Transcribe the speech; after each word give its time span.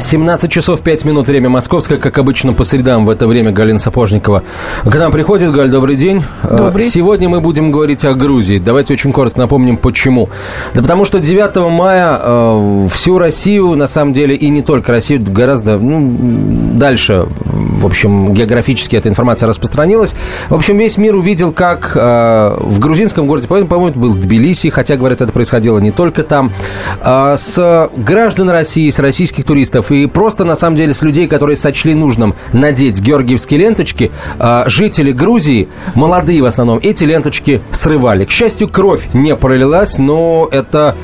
17 0.00 0.50
часов 0.50 0.80
5 0.82 1.04
минут, 1.04 1.26
время 1.26 1.48
московское, 1.48 1.98
как 1.98 2.18
обычно, 2.18 2.52
по 2.52 2.62
средам 2.62 3.04
в 3.04 3.10
это 3.10 3.26
время 3.26 3.50
Галина 3.50 3.78
Сапожникова 3.78 4.44
к 4.84 4.94
нам 4.94 5.10
приходит. 5.10 5.50
Галь, 5.50 5.70
добрый 5.70 5.96
день. 5.96 6.22
Добрый. 6.42 6.86
А, 6.86 6.88
сегодня 6.88 7.28
мы 7.28 7.40
будем 7.40 7.72
говорить 7.72 8.04
о 8.04 8.14
Грузии. 8.14 8.58
Давайте 8.58 8.94
очень 8.94 9.12
коротко 9.12 9.40
напомним, 9.40 9.76
почему. 9.76 10.28
Да 10.72 10.82
потому 10.82 11.04
что 11.04 11.18
9 11.18 11.56
мая 11.70 12.18
э, 12.22 12.88
всю 12.92 13.18
Россию, 13.18 13.74
на 13.74 13.88
самом 13.88 14.12
деле, 14.12 14.36
и 14.36 14.48
не 14.50 14.62
только 14.62 14.92
Россию, 14.92 15.24
гораздо 15.26 15.78
ну, 15.78 16.78
дальше, 16.78 17.26
в 17.44 17.84
общем, 17.84 18.32
географически 18.34 18.96
эта 18.96 19.08
информация 19.08 19.48
распространилась. 19.48 20.14
В 20.48 20.54
общем, 20.54 20.78
весь 20.78 20.96
мир 20.96 21.16
увидел, 21.16 21.52
как 21.52 21.92
э, 21.96 22.56
в 22.60 22.78
грузинском 22.78 23.26
городе, 23.26 23.48
по-моему, 23.48 23.90
был 23.90 24.14
Тбилиси, 24.14 24.70
хотя, 24.70 24.96
говорят, 24.96 25.20
это 25.22 25.32
происходило 25.32 25.78
не 25.80 25.90
только 25.90 26.22
там, 26.22 26.52
э, 27.00 27.34
с 27.36 27.90
граждан 27.96 28.50
России, 28.50 28.88
с 28.90 29.00
российских 29.00 29.44
туристов 29.44 29.87
и 29.94 30.06
просто, 30.06 30.44
на 30.44 30.54
самом 30.54 30.76
деле, 30.76 30.94
с 30.94 31.02
людей, 31.02 31.26
которые 31.26 31.56
сочли 31.56 31.94
нужным 31.94 32.34
надеть 32.52 33.00
георгиевские 33.00 33.60
ленточки, 33.60 34.10
а, 34.38 34.64
жители 34.66 35.12
Грузии, 35.12 35.68
молодые 35.94 36.42
в 36.42 36.46
основном, 36.46 36.80
эти 36.82 37.04
ленточки 37.04 37.60
срывали. 37.70 38.24
К 38.24 38.30
счастью, 38.30 38.68
кровь 38.68 39.08
не 39.12 39.34
пролилась, 39.36 39.98
но 39.98 40.48
это, 40.50 40.96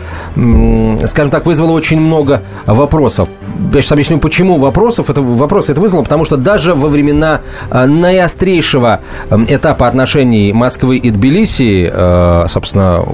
скажем 1.07 1.31
так, 1.31 1.47
вызвало 1.47 1.73
очень 1.73 2.01
много 2.01 2.43
вопросов. 2.67 3.29
Я 3.73 3.81
сейчас 3.81 3.93
объясню, 3.93 4.19
почему 4.19 4.57
вопросов. 4.57 5.11
Это, 5.11 5.23
вопрос 5.23 5.71
это 5.71 5.81
вызвало, 5.81 6.03
потому 6.03 6.25
что 6.25 6.37
даже 6.37 6.75
во 6.75 6.89
времена 6.89 7.41
а, 7.71 7.87
наиострейшего 7.87 9.01
этапа 9.49 9.89
отношений 9.89 10.53
Москвы 10.53 10.97
и 10.97 11.11
Тбилиси, 11.11 11.91
а, 11.93 12.47
собственно, 12.49 13.05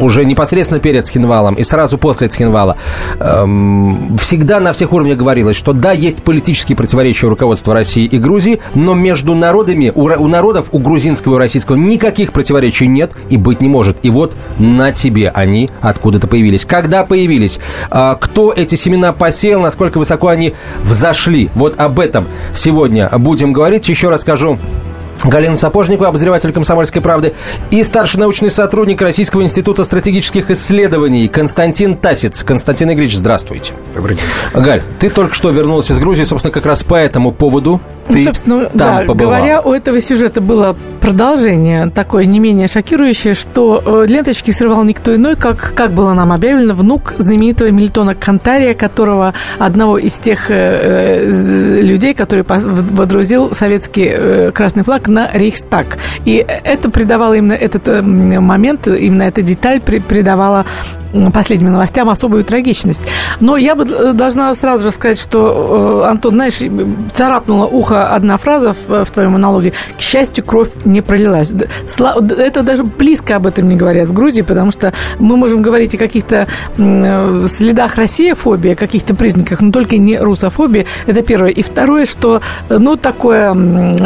уже 0.00 0.24
непосредственно 0.24 0.80
перед 0.80 1.06
Цхинвалом 1.06 1.54
и 1.54 1.64
сразу 1.64 1.98
после 1.98 2.28
Цхинвала, 2.28 2.76
всегда 3.18 4.60
на 4.60 4.72
всех 4.72 4.92
уровнях 4.92 5.07
уровня 5.08 5.16
говорилось, 5.16 5.56
что 5.56 5.72
да, 5.72 5.92
есть 5.92 6.22
политические 6.22 6.76
противоречия 6.76 7.26
у 7.26 7.30
руководства 7.30 7.72
России 7.74 8.04
и 8.04 8.18
Грузии, 8.18 8.60
но 8.74 8.94
между 8.94 9.34
народами, 9.34 9.90
у, 9.94 10.02
у 10.02 10.28
народов, 10.28 10.68
у 10.72 10.78
грузинского 10.78 11.36
и 11.36 11.38
российского 11.38 11.76
никаких 11.76 12.32
противоречий 12.32 12.86
нет 12.86 13.12
и 13.30 13.36
быть 13.36 13.60
не 13.60 13.68
может. 13.68 13.98
И 14.02 14.10
вот 14.10 14.36
на 14.58 14.92
тебе 14.92 15.30
они 15.30 15.70
откуда-то 15.80 16.26
появились. 16.26 16.64
Когда 16.64 17.04
появились? 17.04 17.58
А, 17.90 18.16
кто 18.16 18.52
эти 18.52 18.74
семена 18.74 19.12
посеял? 19.12 19.60
Насколько 19.60 19.98
высоко 19.98 20.28
они 20.28 20.54
взошли? 20.82 21.48
Вот 21.54 21.80
об 21.80 22.00
этом 22.00 22.26
сегодня 22.54 23.08
будем 23.18 23.52
говорить. 23.52 23.88
Еще 23.88 24.10
раз 24.10 24.22
скажу, 24.22 24.58
Галина 25.24 25.56
Сапожникова, 25.56 26.08
обозреватель 26.08 26.52
«Комсомольской 26.52 27.02
правды», 27.02 27.34
и 27.70 27.82
старший 27.82 28.20
научный 28.20 28.50
сотрудник 28.50 29.02
Российского 29.02 29.42
института 29.42 29.84
стратегических 29.84 30.50
исследований 30.50 31.28
Константин 31.28 31.96
Тасец. 31.96 32.44
Константин 32.44 32.92
Игоревич, 32.92 33.16
здравствуйте. 33.16 33.74
Добрый 33.94 34.16
день. 34.16 34.26
Галь, 34.54 34.82
ты 34.98 35.10
только 35.10 35.34
что 35.34 35.50
вернулась 35.50 35.90
из 35.90 35.98
Грузии, 35.98 36.24
собственно, 36.24 36.52
как 36.52 36.66
раз 36.66 36.84
по 36.84 36.94
этому 36.94 37.32
поводу 37.32 37.80
ты 38.08 38.18
ну, 38.18 38.24
собственно, 38.24 38.66
там 38.66 38.72
да, 38.74 39.04
побывала. 39.06 39.36
говоря, 39.36 39.60
у 39.60 39.72
этого 39.72 40.00
сюжета 40.00 40.40
было 40.40 40.76
продолжение 41.00 41.90
такое 41.90 42.24
не 42.24 42.38
менее 42.38 42.68
шокирующее, 42.68 43.34
что 43.34 43.82
э, 43.84 44.06
ленточки 44.06 44.50
срывал 44.50 44.84
никто 44.84 45.14
иной, 45.14 45.36
как, 45.36 45.74
как 45.74 45.92
было 45.92 46.12
нам 46.12 46.32
объявлено, 46.32 46.74
внук 46.74 47.14
знаменитого 47.18 47.70
Мильтона 47.70 48.14
Кантария, 48.14 48.74
которого 48.74 49.34
одного 49.58 49.98
из 49.98 50.18
тех 50.18 50.50
э, 50.50 50.54
э 50.54 51.78
людей, 51.82 52.14
который 52.14 52.44
водрузил 52.44 53.54
советский 53.54 54.08
э, 54.10 54.50
красный 54.52 54.82
флаг 54.82 55.08
на 55.08 55.30
Рейхстаг. 55.32 55.98
И 56.24 56.44
это 56.46 56.90
придавало 56.90 57.34
именно 57.34 57.54
этот 57.54 57.88
э, 57.88 58.02
момент, 58.02 58.88
именно 58.88 59.22
эта 59.22 59.42
деталь 59.42 59.80
придавала 59.80 60.64
последним 61.32 61.72
новостям 61.72 62.08
особую 62.08 62.44
трагичность. 62.44 63.02
Но 63.40 63.56
я 63.56 63.74
бы 63.74 63.84
э, 63.84 64.12
должна 64.12 64.54
сразу 64.54 64.84
же 64.84 64.90
сказать, 64.90 65.18
что, 65.18 66.02
э, 66.04 66.10
Антон, 66.10 66.34
знаешь, 66.34 66.58
царапнула 67.12 67.66
ухо 67.66 67.97
одна 68.06 68.36
фраза 68.36 68.74
в, 68.74 69.04
в 69.04 69.10
твоем 69.10 69.32
монологе. 69.32 69.72
К 69.96 70.00
счастью, 70.00 70.44
кровь 70.44 70.70
не 70.84 71.00
пролилась. 71.00 71.52
Это 71.52 72.62
даже 72.62 72.84
близко 72.84 73.36
об 73.36 73.46
этом 73.46 73.68
не 73.68 73.76
говорят 73.76 74.08
в 74.08 74.12
Грузии, 74.12 74.42
потому 74.42 74.70
что 74.70 74.92
мы 75.18 75.36
можем 75.36 75.62
говорить 75.62 75.94
о 75.94 75.98
каких-то 75.98 76.46
следах 76.76 77.96
россияфобии, 77.96 78.72
о 78.72 78.76
каких-то 78.76 79.14
признаках, 79.14 79.60
но 79.60 79.72
только 79.72 79.96
не 79.96 80.18
русофобии. 80.18 80.86
Это 81.06 81.22
первое. 81.22 81.50
И 81.50 81.62
второе, 81.62 82.04
что, 82.06 82.40
ну, 82.68 82.96
такой 82.96 83.38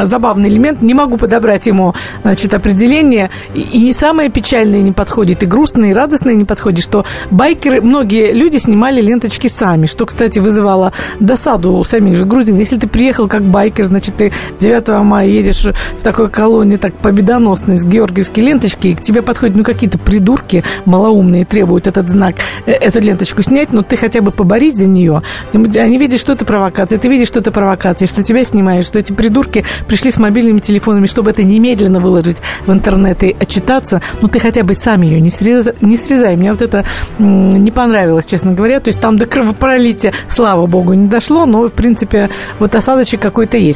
забавный 0.04 0.48
элемент, 0.48 0.82
не 0.82 0.94
могу 0.94 1.16
подобрать 1.16 1.66
ему, 1.66 1.94
значит, 2.22 2.54
определение, 2.54 3.30
и 3.54 3.78
не 3.78 3.92
самое 3.92 4.30
печальное 4.30 4.80
не 4.80 4.92
подходит, 4.92 5.42
и 5.42 5.46
грустное, 5.46 5.90
и 5.90 5.92
радостное 5.92 6.34
не 6.34 6.44
подходит, 6.44 6.84
что 6.84 7.04
байкеры, 7.30 7.80
многие 7.80 8.32
люди 8.32 8.58
снимали 8.58 9.00
ленточки 9.00 9.48
сами, 9.48 9.86
что, 9.86 10.06
кстати, 10.06 10.38
вызывало 10.38 10.92
досаду 11.20 11.72
у 11.72 11.84
самих 11.84 12.16
же 12.16 12.24
грузин. 12.24 12.58
Если 12.58 12.76
ты 12.78 12.86
приехал 12.86 13.28
как 13.28 13.42
байкер, 13.42 13.81
значит, 13.84 14.16
ты 14.16 14.32
9 14.60 15.04
мая 15.04 15.26
едешь 15.26 15.64
в 15.64 16.02
такой 16.02 16.28
колонне 16.28 16.76
так 16.76 16.94
победоносно 16.94 17.76
с 17.76 17.84
георгиевской 17.84 18.42
ленточки, 18.42 18.88
и 18.88 18.94
к 18.94 19.00
тебе 19.00 19.22
подходят, 19.22 19.56
ну, 19.56 19.64
какие-то 19.64 19.98
придурки 19.98 20.64
малоумные, 20.84 21.44
требуют 21.44 21.86
этот 21.86 22.08
знак, 22.08 22.36
э, 22.66 22.72
эту 22.72 23.00
ленточку 23.00 23.42
снять, 23.42 23.72
но 23.72 23.82
ты 23.82 23.96
хотя 23.96 24.20
бы 24.20 24.30
поборись 24.30 24.76
за 24.76 24.86
нее. 24.86 25.22
Они 25.54 25.98
видят, 25.98 26.20
что 26.20 26.32
это 26.32 26.44
провокация, 26.44 26.98
ты 26.98 27.08
видишь, 27.08 27.28
что 27.28 27.40
это 27.40 27.50
провокация, 27.50 28.06
что 28.06 28.22
тебя 28.22 28.44
снимают, 28.44 28.86
что 28.86 28.98
эти 28.98 29.12
придурки 29.12 29.64
пришли 29.86 30.10
с 30.10 30.18
мобильными 30.18 30.58
телефонами, 30.58 31.06
чтобы 31.06 31.30
это 31.30 31.42
немедленно 31.42 32.00
выложить 32.00 32.38
в 32.66 32.72
интернет 32.72 33.22
и 33.22 33.36
отчитаться, 33.38 34.02
ну, 34.20 34.28
ты 34.28 34.38
хотя 34.38 34.62
бы 34.62 34.74
сам 34.74 35.02
ее 35.02 35.20
не 35.20 35.30
срезай. 35.30 35.74
Не 35.80 35.96
срезай. 35.96 36.36
Мне 36.36 36.52
вот 36.52 36.62
это 36.62 36.84
не 37.18 37.70
понравилось, 37.70 38.26
честно 38.26 38.52
говоря. 38.52 38.80
То 38.80 38.88
есть 38.88 39.00
там 39.00 39.16
до 39.16 39.26
кровопролития, 39.26 40.12
слава 40.28 40.66
богу, 40.66 40.92
не 40.94 41.08
дошло, 41.08 41.46
но, 41.46 41.66
в 41.66 41.72
принципе, 41.72 42.30
вот 42.58 42.74
осадочек 42.74 43.20
какой-то 43.20 43.56
есть. 43.56 43.71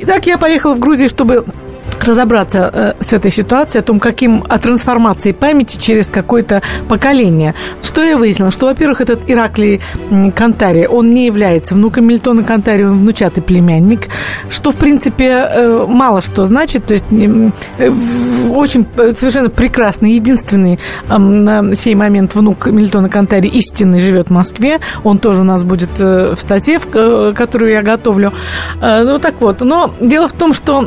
Итак, 0.00 0.26
я 0.26 0.38
поехала 0.38 0.74
в 0.74 0.80
Грузию, 0.80 1.08
чтобы 1.08 1.44
разобраться 2.06 2.70
э, 2.72 2.92
с 3.00 3.12
этой 3.12 3.30
ситуацией, 3.30 3.80
о 3.80 3.84
том, 3.84 4.00
каким 4.00 4.44
о 4.48 4.58
трансформации 4.58 5.32
памяти 5.32 5.78
через 5.78 6.08
какое-то 6.08 6.62
поколение. 6.88 7.54
Что 7.82 8.04
я 8.04 8.16
выяснила? 8.16 8.50
Что, 8.50 8.66
во-первых, 8.66 9.00
этот 9.00 9.20
Ираклий 9.26 9.80
Кантари, 10.34 10.86
он 10.86 11.10
не 11.10 11.26
является 11.26 11.74
внуком 11.74 12.06
Мильтона 12.06 12.44
Кантари, 12.44 12.84
он 12.84 13.00
внучатый 13.00 13.42
племянник, 13.42 14.08
что, 14.48 14.70
в 14.70 14.76
принципе, 14.76 15.24
э, 15.26 15.86
мало 15.88 16.22
что 16.22 16.44
значит. 16.44 16.86
То 16.86 16.94
есть 16.94 17.06
э, 17.10 17.92
очень 18.50 18.86
совершенно 19.16 19.50
прекрасный, 19.50 20.12
единственный 20.12 20.78
на 21.08 21.74
сей 21.74 21.94
момент 21.94 22.34
внук 22.34 22.66
Мильтона 22.66 23.08
Кантари 23.08 23.48
истинный 23.48 23.98
живет 23.98 24.28
в 24.28 24.30
Москве. 24.30 24.78
Он 25.04 25.18
тоже 25.18 25.40
у 25.40 25.44
нас 25.44 25.64
будет 25.64 25.98
в 25.98 26.36
статье, 26.36 26.78
которую 26.78 27.72
я 27.72 27.82
готовлю. 27.82 28.32
Ну, 28.80 29.18
так 29.18 29.40
вот. 29.40 29.60
Но 29.60 29.92
дело 30.00 30.28
в 30.28 30.32
том, 30.32 30.52
что 30.52 30.86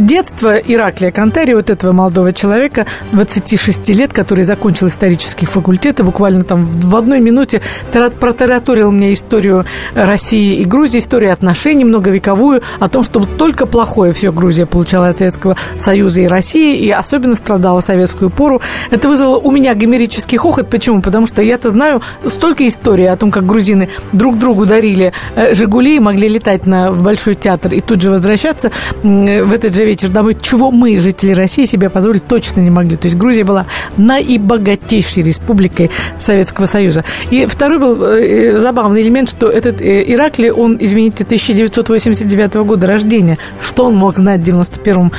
детство 0.00 0.56
Ираклия 0.56 1.10
Кантари, 1.10 1.54
вот 1.54 1.70
этого 1.70 1.92
молодого 1.92 2.32
человека, 2.32 2.86
26 3.12 3.90
лет, 3.90 4.12
который 4.12 4.44
закончил 4.44 4.88
исторический 4.88 5.46
факультет, 5.46 6.00
и 6.00 6.02
буквально 6.02 6.44
там 6.44 6.66
в 6.66 6.96
одной 6.96 7.20
минуте 7.20 7.60
протараторил 7.92 8.90
мне 8.90 9.12
историю 9.12 9.64
России 9.94 10.56
и 10.56 10.64
Грузии, 10.64 10.98
историю 10.98 11.32
отношений 11.32 11.84
многовековую, 11.84 12.62
о 12.78 12.88
том, 12.88 13.02
что 13.02 13.20
только 13.20 13.66
плохое 13.66 14.12
все 14.12 14.32
Грузия 14.32 14.66
получала 14.66 15.08
от 15.08 15.16
Советского 15.16 15.56
Союза 15.76 16.22
и 16.22 16.26
России, 16.26 16.76
и 16.78 16.90
особенно 16.90 17.34
страдала 17.34 17.80
советскую 17.80 18.30
пору. 18.30 18.60
Это 18.90 19.08
вызвало 19.08 19.38
у 19.38 19.50
меня 19.50 19.74
гомерический 19.74 20.38
хохот. 20.38 20.68
Почему? 20.68 21.02
Потому 21.02 21.26
что 21.26 21.42
я-то 21.42 21.70
знаю 21.70 22.02
столько 22.26 22.66
историй 22.66 23.08
о 23.08 23.16
том, 23.16 23.30
как 23.30 23.46
грузины 23.46 23.88
друг 24.12 24.38
другу 24.38 24.66
дарили 24.66 25.12
э, 25.34 25.54
«Жигули» 25.54 25.96
и 25.96 26.00
могли 26.00 26.28
летать 26.28 26.66
на, 26.66 26.92
в 26.92 27.02
Большой 27.02 27.34
театр 27.34 27.72
и 27.74 27.80
тут 27.80 28.00
же 28.02 28.10
возвращаться 28.10 28.70
в 29.02 29.52
этот 29.52 29.74
же 29.74 29.83
вечер 29.84 30.08
домой, 30.08 30.36
чего 30.40 30.70
мы, 30.70 30.96
жители 30.96 31.32
России, 31.32 31.64
себе 31.64 31.90
позволить 31.90 32.26
точно 32.26 32.60
не 32.60 32.70
могли. 32.70 32.96
То 32.96 33.06
есть 33.06 33.16
Грузия 33.16 33.44
была 33.44 33.66
наибогатейшей 33.96 35.22
республикой 35.22 35.90
Советского 36.18 36.66
Союза. 36.66 37.04
И 37.30 37.46
второй 37.46 37.78
был 37.78 38.02
э, 38.02 38.58
забавный 38.60 39.02
элемент, 39.02 39.28
что 39.28 39.48
этот 39.48 39.80
э, 39.80 40.04
Ираклий, 40.06 40.50
он, 40.50 40.76
извините, 40.80 41.24
1989 41.24 42.54
года 42.54 42.86
рождения. 42.86 43.38
Что 43.60 43.86
он 43.86 43.96
мог 43.96 44.16
знать 44.16 44.40
в 44.40 44.44
91 44.44 45.12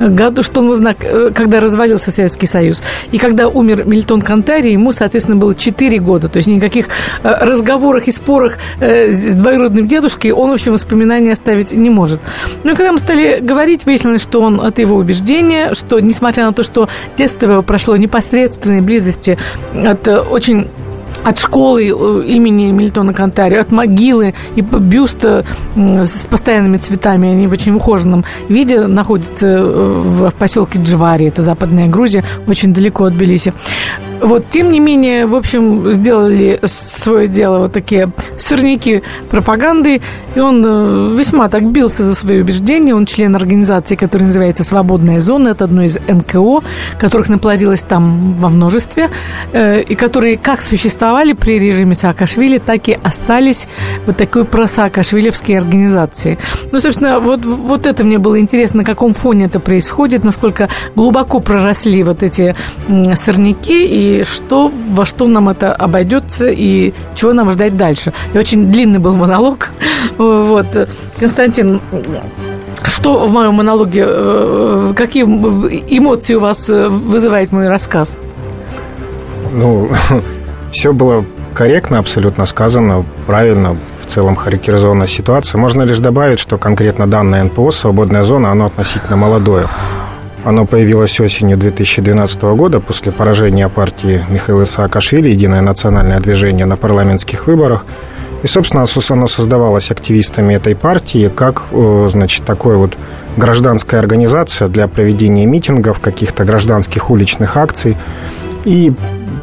году, 0.00 0.42
что 0.42 0.60
он 0.60 0.66
мог 0.66 0.76
знать, 0.76 0.98
э, 1.02 1.30
когда 1.34 1.60
развалился 1.60 2.12
Советский 2.12 2.46
Союз. 2.46 2.82
И 3.12 3.18
когда 3.18 3.48
умер 3.48 3.84
Мильтон 3.84 4.20
Кантари, 4.20 4.70
ему, 4.70 4.92
соответственно, 4.92 5.36
было 5.36 5.54
4 5.54 5.98
года. 5.98 6.28
То 6.28 6.38
есть 6.38 6.48
никаких 6.48 6.88
разговорах 7.22 8.08
и 8.08 8.10
спорах 8.10 8.58
с 8.80 9.34
двоюродным 9.34 9.86
дедушкой 9.86 10.32
он, 10.32 10.50
в 10.50 10.54
общем, 10.54 10.72
воспоминаний 10.72 11.30
оставить 11.30 11.72
не 11.72 11.90
может. 11.90 12.20
Ну 12.64 12.72
и 12.72 12.74
когда 12.74 12.92
мы 12.92 12.98
стали 12.98 13.40
говорить, 13.40 13.86
выяснилось, 13.90 14.22
что 14.22 14.40
он 14.40 14.60
от 14.60 14.78
его 14.78 14.96
убеждения, 14.96 15.74
что 15.74 15.98
несмотря 15.98 16.46
на 16.46 16.52
то, 16.52 16.62
что 16.62 16.88
детство 17.18 17.50
его 17.50 17.62
прошло 17.62 17.96
непосредственной 17.96 18.82
близости 18.82 19.36
от 19.74 20.06
э, 20.06 20.20
очень 20.20 20.68
от 21.24 21.38
школы 21.38 21.88
э, 21.88 22.24
имени 22.26 22.70
Мильтона 22.70 23.12
Кантари, 23.12 23.56
от 23.56 23.72
могилы 23.72 24.34
и 24.54 24.60
бюста 24.60 25.44
с 25.74 26.26
постоянными 26.30 26.76
цветами. 26.76 27.30
Они 27.30 27.48
в 27.48 27.52
очень 27.52 27.74
ухоженном 27.74 28.24
виде 28.48 28.86
находятся 28.86 29.46
э, 29.48 29.60
в 29.60 30.30
поселке 30.34 30.78
Джвари, 30.78 31.26
это 31.26 31.42
западная 31.42 31.88
Грузия, 31.88 32.24
очень 32.46 32.72
далеко 32.72 33.06
от 33.06 33.14
Тбилиси. 33.14 33.52
Вот, 34.20 34.48
тем 34.50 34.70
не 34.70 34.80
менее, 34.80 35.26
в 35.26 35.34
общем, 35.34 35.94
сделали 35.94 36.60
свое 36.64 37.28
дело 37.28 37.60
вот 37.60 37.72
такие 37.72 38.12
сырники 38.38 39.02
пропаганды, 39.30 40.02
и 40.34 40.40
он 40.40 40.64
э, 40.66 41.16
весьма 41.16 41.48
так 41.48 41.64
бился 41.70 42.04
за 42.04 42.14
свои 42.14 42.40
убеждения. 42.40 42.94
Он 42.94 43.06
член 43.06 43.34
организации, 43.34 43.96
которая 43.96 44.26
называется 44.26 44.64
«Свободная 44.64 45.20
зона». 45.20 45.50
Это 45.50 45.64
одно 45.64 45.82
из 45.82 45.96
НКО, 45.96 46.62
которых 46.98 47.28
наплодилось 47.28 47.82
там 47.82 48.34
во 48.34 48.48
множестве, 48.48 49.10
э, 49.52 49.80
и 49.82 49.94
которые 49.94 50.36
как 50.36 50.60
существовали 50.62 51.32
при 51.32 51.58
режиме 51.58 51.94
Саакашвили, 51.94 52.58
так 52.58 52.88
и 52.88 52.98
остались 53.02 53.68
вот 54.06 54.16
такой 54.16 54.44
просаакашвилевской 54.44 55.56
организации. 55.56 56.38
Ну, 56.72 56.78
собственно, 56.78 57.20
вот, 57.20 57.44
вот 57.44 57.86
это 57.86 58.04
мне 58.04 58.18
было 58.18 58.38
интересно, 58.38 58.78
на 58.78 58.84
каком 58.84 59.14
фоне 59.14 59.46
это 59.46 59.60
происходит, 59.60 60.24
насколько 60.24 60.68
глубоко 60.94 61.40
проросли 61.40 62.02
вот 62.02 62.22
эти 62.22 62.54
сорняки, 63.14 63.86
и 63.86 64.09
что, 64.24 64.68
во 64.68 65.04
что 65.04 65.26
нам 65.28 65.48
это 65.48 65.72
обойдется, 65.72 66.48
и 66.48 66.92
чего 67.14 67.32
нам 67.32 67.50
ждать 67.50 67.76
дальше. 67.76 68.12
И 68.34 68.38
очень 68.38 68.70
длинный 68.72 68.98
был 68.98 69.14
монолог. 69.14 69.70
Вот. 70.18 70.88
Константин, 71.18 71.80
что 72.84 73.26
в 73.26 73.32
моем 73.32 73.54
монологе, 73.54 74.04
э, 74.06 74.92
какие 74.96 75.24
эмоции 75.24 76.34
у 76.34 76.40
вас 76.40 76.70
э, 76.70 76.88
вызывает 76.88 77.52
мой 77.52 77.68
рассказ? 77.68 78.18
Ну, 79.52 79.90
все 80.72 80.92
было 80.92 81.24
корректно, 81.54 81.98
абсолютно 81.98 82.46
сказано, 82.46 83.04
правильно, 83.26 83.76
в 84.00 84.06
целом 84.06 84.36
характеризована 84.36 85.06
ситуация. 85.06 85.58
Можно 85.58 85.82
лишь 85.82 85.98
добавить, 85.98 86.38
что 86.38 86.58
конкретно 86.58 87.06
данное 87.06 87.44
НПО 87.44 87.70
«Свободная 87.70 88.24
зона», 88.24 88.50
оно 88.50 88.66
относительно 88.66 89.16
молодое. 89.16 89.66
Оно 90.44 90.64
появилось 90.64 91.20
осенью 91.20 91.58
2012 91.58 92.42
года 92.42 92.80
после 92.80 93.12
поражения 93.12 93.68
партии 93.68 94.24
Михаила 94.30 94.64
Саакашвили 94.64 95.28
«Единое 95.28 95.60
национальное 95.60 96.18
движение» 96.18 96.64
на 96.64 96.76
парламентских 96.76 97.46
выборах. 97.46 97.84
И, 98.42 98.46
собственно, 98.46 98.86
оно 99.10 99.28
создавалось 99.28 99.90
активистами 99.90 100.54
этой 100.54 100.74
партии 100.74 101.30
как, 101.34 101.64
значит, 102.06 102.44
такой 102.46 102.76
вот 102.76 102.96
гражданская 103.36 104.00
организация 104.00 104.68
для 104.68 104.88
проведения 104.88 105.44
митингов, 105.44 106.00
каких-то 106.00 106.44
гражданских 106.44 107.10
уличных 107.10 107.58
акций. 107.58 107.98
И 108.64 108.94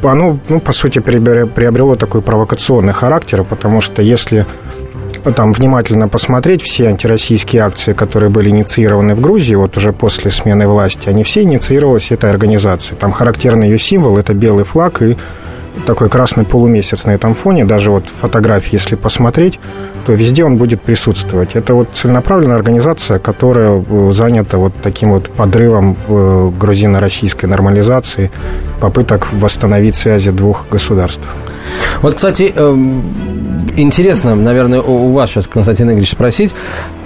оно, 0.01 0.39
ну, 0.49 0.59
по 0.59 0.71
сути, 0.71 0.97
приобрело 0.97 1.95
такой 1.95 2.23
провокационный 2.23 2.93
характер, 2.93 3.43
потому 3.43 3.81
что 3.81 4.01
если 4.01 4.47
там 5.35 5.51
внимательно 5.51 6.07
посмотреть 6.07 6.61
все 6.61 6.87
антироссийские 6.87 7.61
акции, 7.61 7.93
которые 7.93 8.29
были 8.29 8.49
инициированы 8.49 9.15
в 9.15 9.21
Грузии, 9.21 9.55
вот 9.55 9.77
уже 9.77 9.93
после 9.93 10.31
смены 10.31 10.67
власти, 10.67 11.09
они 11.09 11.23
все 11.23 11.43
инициировались 11.43 12.11
этой 12.11 12.29
организацией. 12.29 12.97
Там 12.99 13.11
характерный 13.11 13.69
ее 13.69 13.79
символ– 13.79 14.17
это 14.19 14.33
белый 14.33 14.63
флаг 14.63 15.01
и 15.01 15.17
такой 15.85 16.09
красный 16.09 16.43
полумесяц 16.43 17.05
на 17.05 17.11
этом 17.11 17.33
фоне. 17.33 17.65
Даже 17.65 17.91
вот 17.91 18.05
фотографии, 18.21 18.75
если 18.75 18.95
посмотреть, 18.95 19.59
то 20.05 20.13
везде 20.13 20.43
он 20.43 20.57
будет 20.57 20.81
присутствовать. 20.81 21.55
Это 21.55 21.73
вот 21.73 21.89
целенаправленная 21.93 22.55
организация, 22.55 23.19
которая 23.19 23.83
э, 23.87 24.11
занята 24.13 24.57
вот 24.57 24.73
таким 24.81 25.11
вот 25.11 25.29
подрывом 25.29 25.97
э, 26.07 26.51
грузино-российской 26.57 27.45
нормализации, 27.45 28.31
попыток 28.79 29.27
восстановить 29.33 29.95
связи 29.95 30.31
двух 30.31 30.65
государств. 30.69 31.23
Вот, 32.01 32.15
кстати, 32.15 32.53
эм, 32.55 33.03
интересно, 33.75 34.35
наверное, 34.35 34.81
у 34.81 35.11
вас 35.11 35.29
сейчас, 35.29 35.47
Константин 35.47 35.87
Игоревич, 35.87 36.11
спросить. 36.11 36.55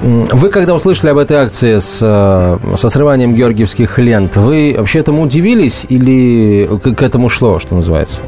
Вы, 0.02 0.50
когда 0.50 0.74
услышали 0.74 1.10
об 1.10 1.18
этой 1.18 1.38
акции 1.38 1.78
с, 1.78 2.00
э, 2.02 2.76
со 2.76 2.90
срыванием 2.90 3.34
георгиевских 3.36 3.98
лент, 4.00 4.38
вы 4.38 4.76
вообще 4.78 5.00
этому 5.00 5.24
удивились 5.24 5.86
или 5.90 6.70
к 6.82 7.02
этому 7.02 7.30
шло, 7.30 7.60
что 7.60 7.76
называется? 7.76 8.22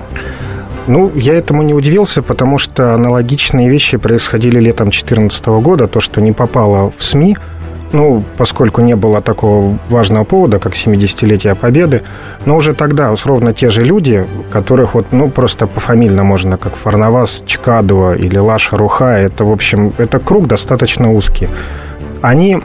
Ну, 0.88 1.12
я 1.16 1.34
этому 1.34 1.64
не 1.64 1.74
удивился, 1.74 2.22
потому 2.22 2.58
что 2.58 2.94
аналогичные 2.94 3.70
вещи 3.70 3.98
происходили 3.98 4.60
летом 4.60 4.88
2014 4.88 5.46
года. 5.48 5.88
То, 5.88 6.00
что 6.00 6.22
не 6.22 6.34
попало 6.34 6.92
в 6.98 7.04
СМИ, 7.04 7.38
ну, 7.94 8.24
поскольку 8.38 8.82
не 8.82 8.96
было 8.96 9.22
такого 9.22 9.78
важного 9.90 10.24
повода, 10.24 10.60
как 10.60 10.74
70-летие 10.74 11.56
Победы, 11.56 12.02
но 12.46 12.58
уже 12.58 12.74
тогда 12.74 13.14
ровно 13.24 13.54
те 13.54 13.70
же 13.70 13.84
люди, 13.84 14.26
которых 14.52 14.96
вот, 14.96 15.08
ну, 15.12 15.30
просто 15.30 15.68
пофамильно 15.68 16.24
можно, 16.24 16.58
как 16.58 16.76
Фарнавас, 16.76 17.44
Чкадова 17.46 18.16
или 18.16 18.38
Лаша 18.38 18.78
Руха, 18.78 19.18
это, 19.18 19.46
в 19.46 19.52
общем, 19.52 19.94
это 19.98 20.20
круг 20.20 20.48
достаточно 20.48 21.14
узкий. 21.14 21.48
Они 22.22 22.62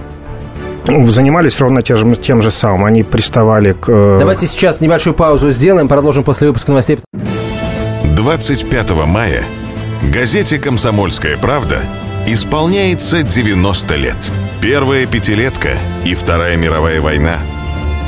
занимались 0.86 1.60
ровно 1.60 1.82
тем 1.82 1.96
же, 1.96 2.16
тем 2.16 2.42
же 2.42 2.50
самым. 2.50 2.86
Они 2.86 3.02
приставали 3.02 3.72
к... 3.72 3.88
Э, 3.88 4.16
Давайте 4.18 4.46
сейчас 4.46 4.80
небольшую 4.80 5.14
паузу 5.14 5.50
сделаем, 5.50 5.86
продолжим 5.86 6.24
после 6.24 6.48
выпуска 6.48 6.70
новостей. 6.70 6.98
25 8.16 8.90
мая 9.06 9.44
газете 10.02 10.58
«Комсомольская 10.58 11.36
правда» 11.36 11.82
исполняется 12.26 13.22
90 13.22 13.94
лет. 13.96 14.16
Первая 14.60 15.06
пятилетка 15.06 15.76
и 16.04 16.14
Вторая 16.14 16.56
мировая 16.56 17.00
война. 17.00 17.38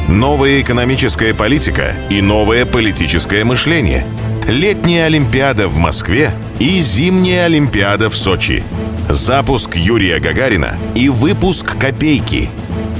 Новая 0.08 0.60
экономическая 0.60 1.34
политика 1.34 1.94
и 2.08 2.20
новое 2.22 2.66
политическое 2.66 3.44
мышление. 3.44 4.04
Летняя 4.48 5.06
Олимпиада 5.06 5.68
в 5.68 5.76
Москве 5.76 6.32
и 6.58 6.80
зимняя 6.80 7.44
Олимпиада 7.44 8.10
в 8.10 8.16
Сочи. 8.16 8.64
Запуск 9.08 9.76
Юрия 9.76 10.18
Гагарина 10.18 10.76
и 10.94 11.08
выпуск 11.08 11.78
«Копейки». 11.78 12.48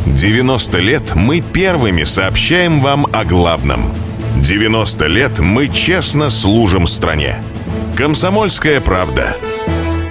90 0.07 0.79
лет 0.79 1.15
мы 1.15 1.41
первыми 1.41 2.05
сообщаем 2.05 2.81
вам 2.81 3.07
о 3.13 3.25
главном. 3.25 3.91
90 4.41 5.07
лет 5.07 5.39
мы 5.39 5.69
честно 5.69 6.31
служим 6.31 6.87
стране. 6.87 7.37
Комсомольская 7.97 8.81
правда– 8.81 9.37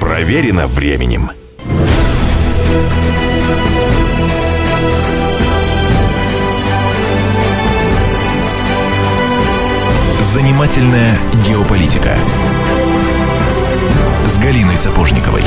Проверено 0.10 0.66
временем. 0.66 1.30
Занимательная 10.20 11.18
геополитика 11.48 12.18
с 14.26 14.40
Галиной 14.40 14.78
Сапожниковой. 14.78 15.44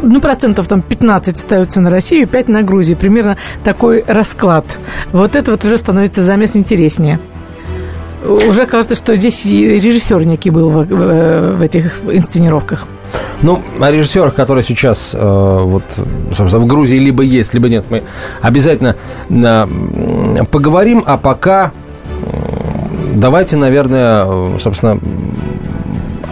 ну, 0.00 0.20
процентов 0.20 0.68
там 0.68 0.82
15 0.82 1.36
ставятся 1.36 1.80
на 1.80 1.90
Россию, 1.90 2.26
5 2.26 2.48
на 2.48 2.62
Грузию. 2.62 2.96
Примерно 2.96 3.36
такой 3.64 4.04
расклад. 4.06 4.78
Вот 5.12 5.36
это 5.36 5.50
вот 5.50 5.64
уже 5.64 5.76
становится 5.78 6.22
замес 6.22 6.56
интереснее. 6.56 7.20
Уже 8.24 8.66
кажется, 8.66 8.94
что 8.94 9.16
здесь 9.16 9.44
режиссер 9.44 10.24
некий 10.24 10.50
был 10.50 10.70
в, 10.70 10.86
в, 10.86 11.62
этих 11.62 12.00
инсценировках. 12.04 12.86
Ну, 13.42 13.60
о 13.80 13.90
режиссерах, 13.90 14.34
которые 14.34 14.62
сейчас 14.62 15.14
э, 15.14 15.18
вот, 15.18 15.82
собственно, 16.32 16.62
в 16.62 16.66
Грузии 16.66 16.96
либо 16.96 17.24
есть, 17.24 17.52
либо 17.52 17.68
нет, 17.68 17.86
мы 17.90 18.04
обязательно 18.40 18.96
э, 19.28 20.44
поговорим. 20.50 21.02
А 21.06 21.16
пока 21.16 21.72
давайте, 23.14 23.56
наверное, 23.56 24.58
собственно, 24.58 24.98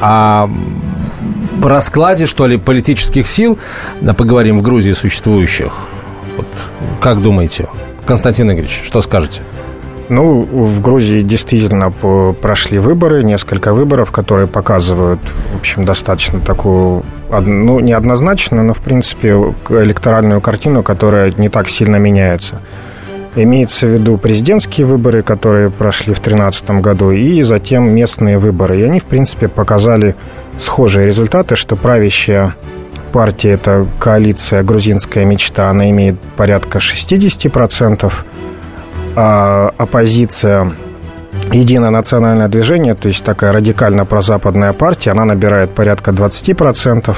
о 0.00 0.48
раскладе, 1.62 2.26
что 2.26 2.46
ли, 2.46 2.56
политических 2.56 3.26
сил, 3.26 3.58
поговорим 4.16 4.58
в 4.58 4.62
Грузии 4.62 4.92
существующих. 4.92 5.72
Вот, 6.36 6.46
как 7.00 7.20
думаете, 7.20 7.68
Константин 8.06 8.50
Игоревич, 8.50 8.82
что 8.84 9.00
скажете? 9.02 9.42
Ну, 10.10 10.42
в 10.42 10.80
Грузии 10.80 11.22
действительно 11.22 11.92
прошли 11.92 12.78
выборы, 12.80 13.22
несколько 13.22 13.72
выборов, 13.72 14.10
которые 14.10 14.48
показывают, 14.48 15.20
в 15.52 15.58
общем, 15.58 15.84
достаточно 15.84 16.40
такую, 16.40 17.04
ну, 17.30 17.78
неоднозначную, 17.78 18.64
но, 18.64 18.74
в 18.74 18.80
принципе, 18.80 19.30
электоральную 19.68 20.40
картину, 20.40 20.82
которая 20.82 21.32
не 21.36 21.48
так 21.48 21.68
сильно 21.68 21.94
меняется. 21.94 22.60
Имеется 23.36 23.86
в 23.86 23.90
виду 23.90 24.18
президентские 24.18 24.88
выборы, 24.88 25.22
которые 25.22 25.70
прошли 25.70 26.12
в 26.12 26.18
2013 26.18 26.70
году, 26.82 27.12
и 27.12 27.42
затем 27.42 27.88
местные 27.88 28.38
выборы. 28.38 28.80
И 28.80 28.82
они, 28.82 28.98
в 28.98 29.04
принципе, 29.04 29.46
показали 29.46 30.16
схожие 30.58 31.06
результаты, 31.06 31.54
что 31.54 31.76
правящая 31.76 32.56
партия– 33.12 33.50
это 33.52 33.86
коалиция 34.00 34.64
«Грузинская 34.64 35.24
мечта», 35.24 35.70
она 35.70 35.88
имеет 35.90 36.18
порядка 36.36 36.78
60%, 36.78 38.04
а 38.06 38.10
оппозиция 39.76 40.72
Единое 41.52 41.90
национальное 41.90 42.48
движение, 42.48 42.94
то 42.94 43.08
есть 43.08 43.24
такая 43.24 43.52
радикально 43.52 44.04
прозападная 44.04 44.72
партия, 44.72 45.10
она 45.10 45.24
набирает 45.24 45.70
порядка 45.70 46.12
20%. 46.12 47.16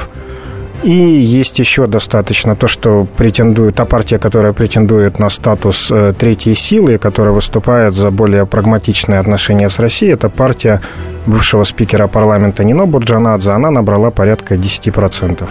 И 0.85 0.90
есть 0.90 1.59
еще 1.59 1.87
достаточно 1.87 2.56
то, 2.56 2.66
что 2.66 3.06
претендует, 3.16 3.76
та 3.76 3.85
партия, 3.85 4.18
которая 4.18 4.52
претендует 4.52 5.18
на 5.18 5.28
статус 5.28 5.90
э, 5.92 6.12
третьей 6.18 6.56
силы, 6.56 6.99
которая 6.99 7.35
выступает 7.35 7.94
за 7.94 8.11
более 8.11 8.47
прагматичные 8.47 9.21
отношения 9.21 9.68
с 9.68 9.78
Россией, 9.78 10.14
это 10.14 10.28
партия 10.28 10.80
бывшего 11.26 11.64
спикера 11.64 12.09
парламента 12.09 12.64
Нино 12.64 12.87
Бурджанадзе, 12.87 13.52
она 13.52 13.71
набрала 13.71 14.11
порядка 14.11 14.56
10%. 14.56 15.47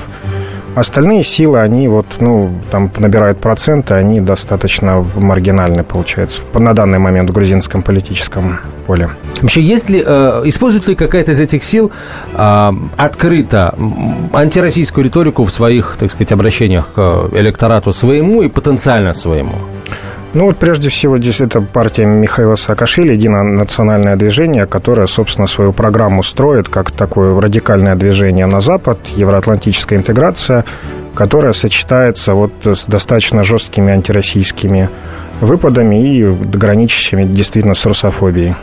Остальные 0.75 1.23
силы, 1.23 1.59
они 1.59 1.87
вот, 1.89 2.05
ну, 2.19 2.51
там 2.71 2.89
набирают 2.97 3.39
проценты, 3.39 3.93
они 3.93 4.21
достаточно 4.21 5.05
маргинальны, 5.15 5.83
получается, 5.83 6.41
на 6.53 6.73
данный 6.73 6.97
момент 6.97 7.29
в 7.29 7.33
грузинском 7.33 7.81
политическом 7.81 8.59
поле. 8.87 9.09
Вообще, 9.41 9.61
есть 9.61 9.89
ли, 9.89 10.01
э, 10.05 10.41
использует 10.45 10.87
ли 10.87 10.95
какая-то 10.95 11.31
из 11.31 11.39
этих 11.41 11.63
сил 11.63 11.91
э, 12.33 12.71
открыто 12.95 13.75
антироссийскую 14.33 15.03
риторику 15.03 15.43
в 15.43 15.51
своих, 15.51 15.97
так 15.99 16.09
сказать, 16.09 16.31
обращениях 16.31 16.93
к 16.93 17.29
электорату 17.33 17.91
своему 17.91 18.41
и 18.41 18.47
потенциально 18.47 19.11
своему? 19.13 19.55
Ну 20.33 20.45
вот 20.45 20.57
прежде 20.57 20.87
всего 20.87 21.17
здесь 21.17 21.41
это 21.41 21.59
партия 21.59 22.05
Михаила 22.05 22.55
Саакашвили, 22.55 23.11
единое 23.11 23.43
национальное 23.43 24.15
движение, 24.15 24.65
которое, 24.65 25.07
собственно, 25.07 25.45
свою 25.45 25.73
программу 25.73 26.23
строит 26.23 26.69
как 26.69 26.91
такое 26.91 27.39
радикальное 27.39 27.95
движение 27.95 28.45
на 28.45 28.61
Запад, 28.61 28.97
евроатлантическая 29.17 29.99
интеграция, 29.99 30.63
которая 31.15 31.51
сочетается 31.51 32.33
вот 32.33 32.53
с 32.63 32.85
достаточно 32.85 33.43
жесткими 33.43 33.91
антироссийскими 33.91 34.89
выпадами 35.41 36.17
и 36.17 36.25
граничащими 36.25 37.25
действительно 37.25 37.73
с 37.73 37.85
русофобией. 37.85 38.55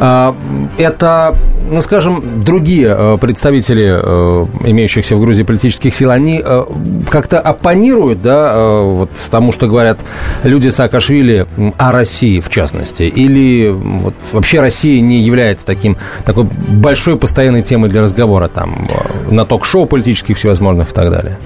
А, 0.00 0.34
это, 0.76 1.36
ну, 1.70 1.80
скажем, 1.80 2.44
другие 2.44 2.94
э, 2.96 3.18
представители 3.20 4.00
э, 4.00 4.46
имеющихся 4.64 5.16
в 5.16 5.20
Грузии 5.20 5.42
политических 5.42 5.94
сил, 5.94 6.10
они 6.10 6.40
э, 6.44 6.64
как-то 7.10 7.40
оппонируют, 7.40 8.22
да, 8.22 8.82
вот 8.82 9.10
тому, 9.30 9.52
что 9.52 9.66
говорят 9.66 10.00
люди 10.44 10.68
Саакашвили 10.68 11.46
о 11.76 11.92
России, 11.92 12.40
в 12.40 12.48
частности, 12.48 13.02
или 13.02 13.70
вот 13.70 14.14
вообще 14.32 14.60
Россия 14.60 15.00
не 15.00 15.20
является 15.20 15.66
таким, 15.66 15.96
такой 16.24 16.44
большой 16.44 17.16
постоянной 17.16 17.62
темой 17.62 17.90
для 17.90 18.02
разговора 18.02 18.48
там 18.48 18.86
на 19.30 19.44
ток-шоу 19.44 19.86
политических 19.86 20.36
всевозможных 20.36 20.90
и 20.90 20.94
так 20.94 21.10
далее? 21.10 21.38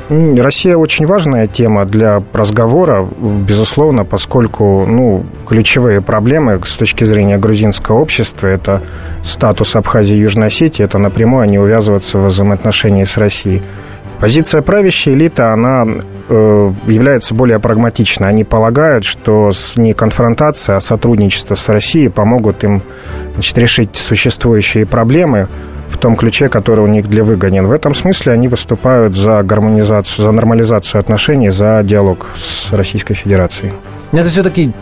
Россия 0.42 0.76
очень 0.76 1.06
важная 1.06 1.46
тема 1.46 1.84
для 1.84 2.22
разговора, 2.32 3.08
безусловно, 3.20 4.04
поскольку, 4.04 4.84
ну, 4.86 5.24
ключевые 5.46 6.00
проблемы 6.00 6.60
с 6.64 6.76
точки 6.76 7.04
зрения 7.04 7.38
грузинского 7.38 8.00
общества 8.00 8.21
государства, 8.22 8.46
это 8.46 8.82
статус 9.24 9.76
Абхазии 9.76 10.16
и 10.16 10.20
Южной 10.20 10.48
Осетии, 10.48 10.84
это 10.84 10.98
напрямую 10.98 11.42
они 11.42 11.58
увязываются 11.58 12.18
в 12.18 12.26
взаимоотношении 12.26 13.04
с 13.04 13.16
Россией. 13.16 13.62
Позиция 14.20 14.62
правящей 14.62 15.14
элиты, 15.14 15.42
она 15.42 15.84
э, 16.28 16.72
является 16.86 17.34
более 17.34 17.58
прагматичной. 17.58 18.28
Они 18.28 18.44
полагают, 18.44 19.04
что 19.04 19.50
не 19.76 19.94
конфронтация, 19.94 20.76
а 20.76 20.80
сотрудничество 20.80 21.56
с 21.56 21.68
Россией 21.68 22.08
помогут 22.08 22.62
им 22.62 22.82
значит, 23.34 23.58
решить 23.58 23.96
существующие 23.96 24.86
проблемы 24.86 25.48
в 25.90 25.98
том 25.98 26.14
ключе, 26.14 26.48
который 26.48 26.84
у 26.84 26.86
них 26.86 27.08
для 27.08 27.24
выгонен. 27.24 27.66
В 27.66 27.72
этом 27.72 27.94
смысле 27.94 28.32
они 28.32 28.46
выступают 28.46 29.16
за 29.16 29.42
гармонизацию, 29.42 30.24
за 30.24 30.30
нормализацию 30.30 31.00
отношений, 31.00 31.50
за 31.50 31.82
диалог 31.82 32.26
с 32.36 32.72
Российской 32.72 33.14
Федерацией. 33.14 33.72
Это 34.12 34.28
все-таки 34.28 34.72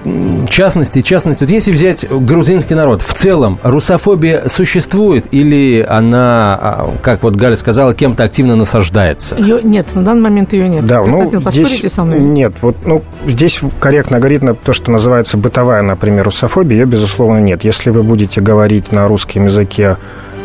частности, 0.48 1.02
частности. 1.02 1.44
Вот 1.44 1.50
если 1.50 1.70
взять 1.70 2.06
грузинский 2.08 2.74
народ, 2.74 3.02
в 3.02 3.14
целом 3.14 3.58
русофобия 3.62 4.48
существует 4.48 5.26
или 5.30 5.86
она, 5.88 6.58
а, 6.60 6.94
как 7.02 7.22
вот 7.22 7.36
Галя 7.36 7.56
сказала, 7.56 7.94
кем-то 7.94 8.24
активно 8.24 8.56
насаждается? 8.56 9.36
Ее 9.36 9.60
нет, 9.62 9.94
на 9.94 10.02
данный 10.02 10.22
момент 10.22 10.52
ее 10.52 10.68
нет. 10.68 10.84
Да, 10.84 11.04
ну, 11.04 11.30
здесь, 11.50 11.92
со 11.92 12.02
мной? 12.02 12.18
Нет, 12.18 12.54
вот, 12.60 12.76
ну, 12.84 13.02
здесь 13.26 13.60
корректно 13.78 14.18
говорить 14.18 14.42
на 14.42 14.54
то, 14.54 14.72
что 14.72 14.90
называется 14.90 15.38
бытовая, 15.38 15.82
например, 15.82 16.24
русофобия, 16.24 16.78
ее, 16.78 16.86
безусловно, 16.86 17.38
нет. 17.38 17.64
Если 17.64 17.90
вы 17.90 18.02
будете 18.02 18.40
говорить 18.40 18.90
на 18.90 19.06
русском 19.06 19.44
языке 19.44 19.96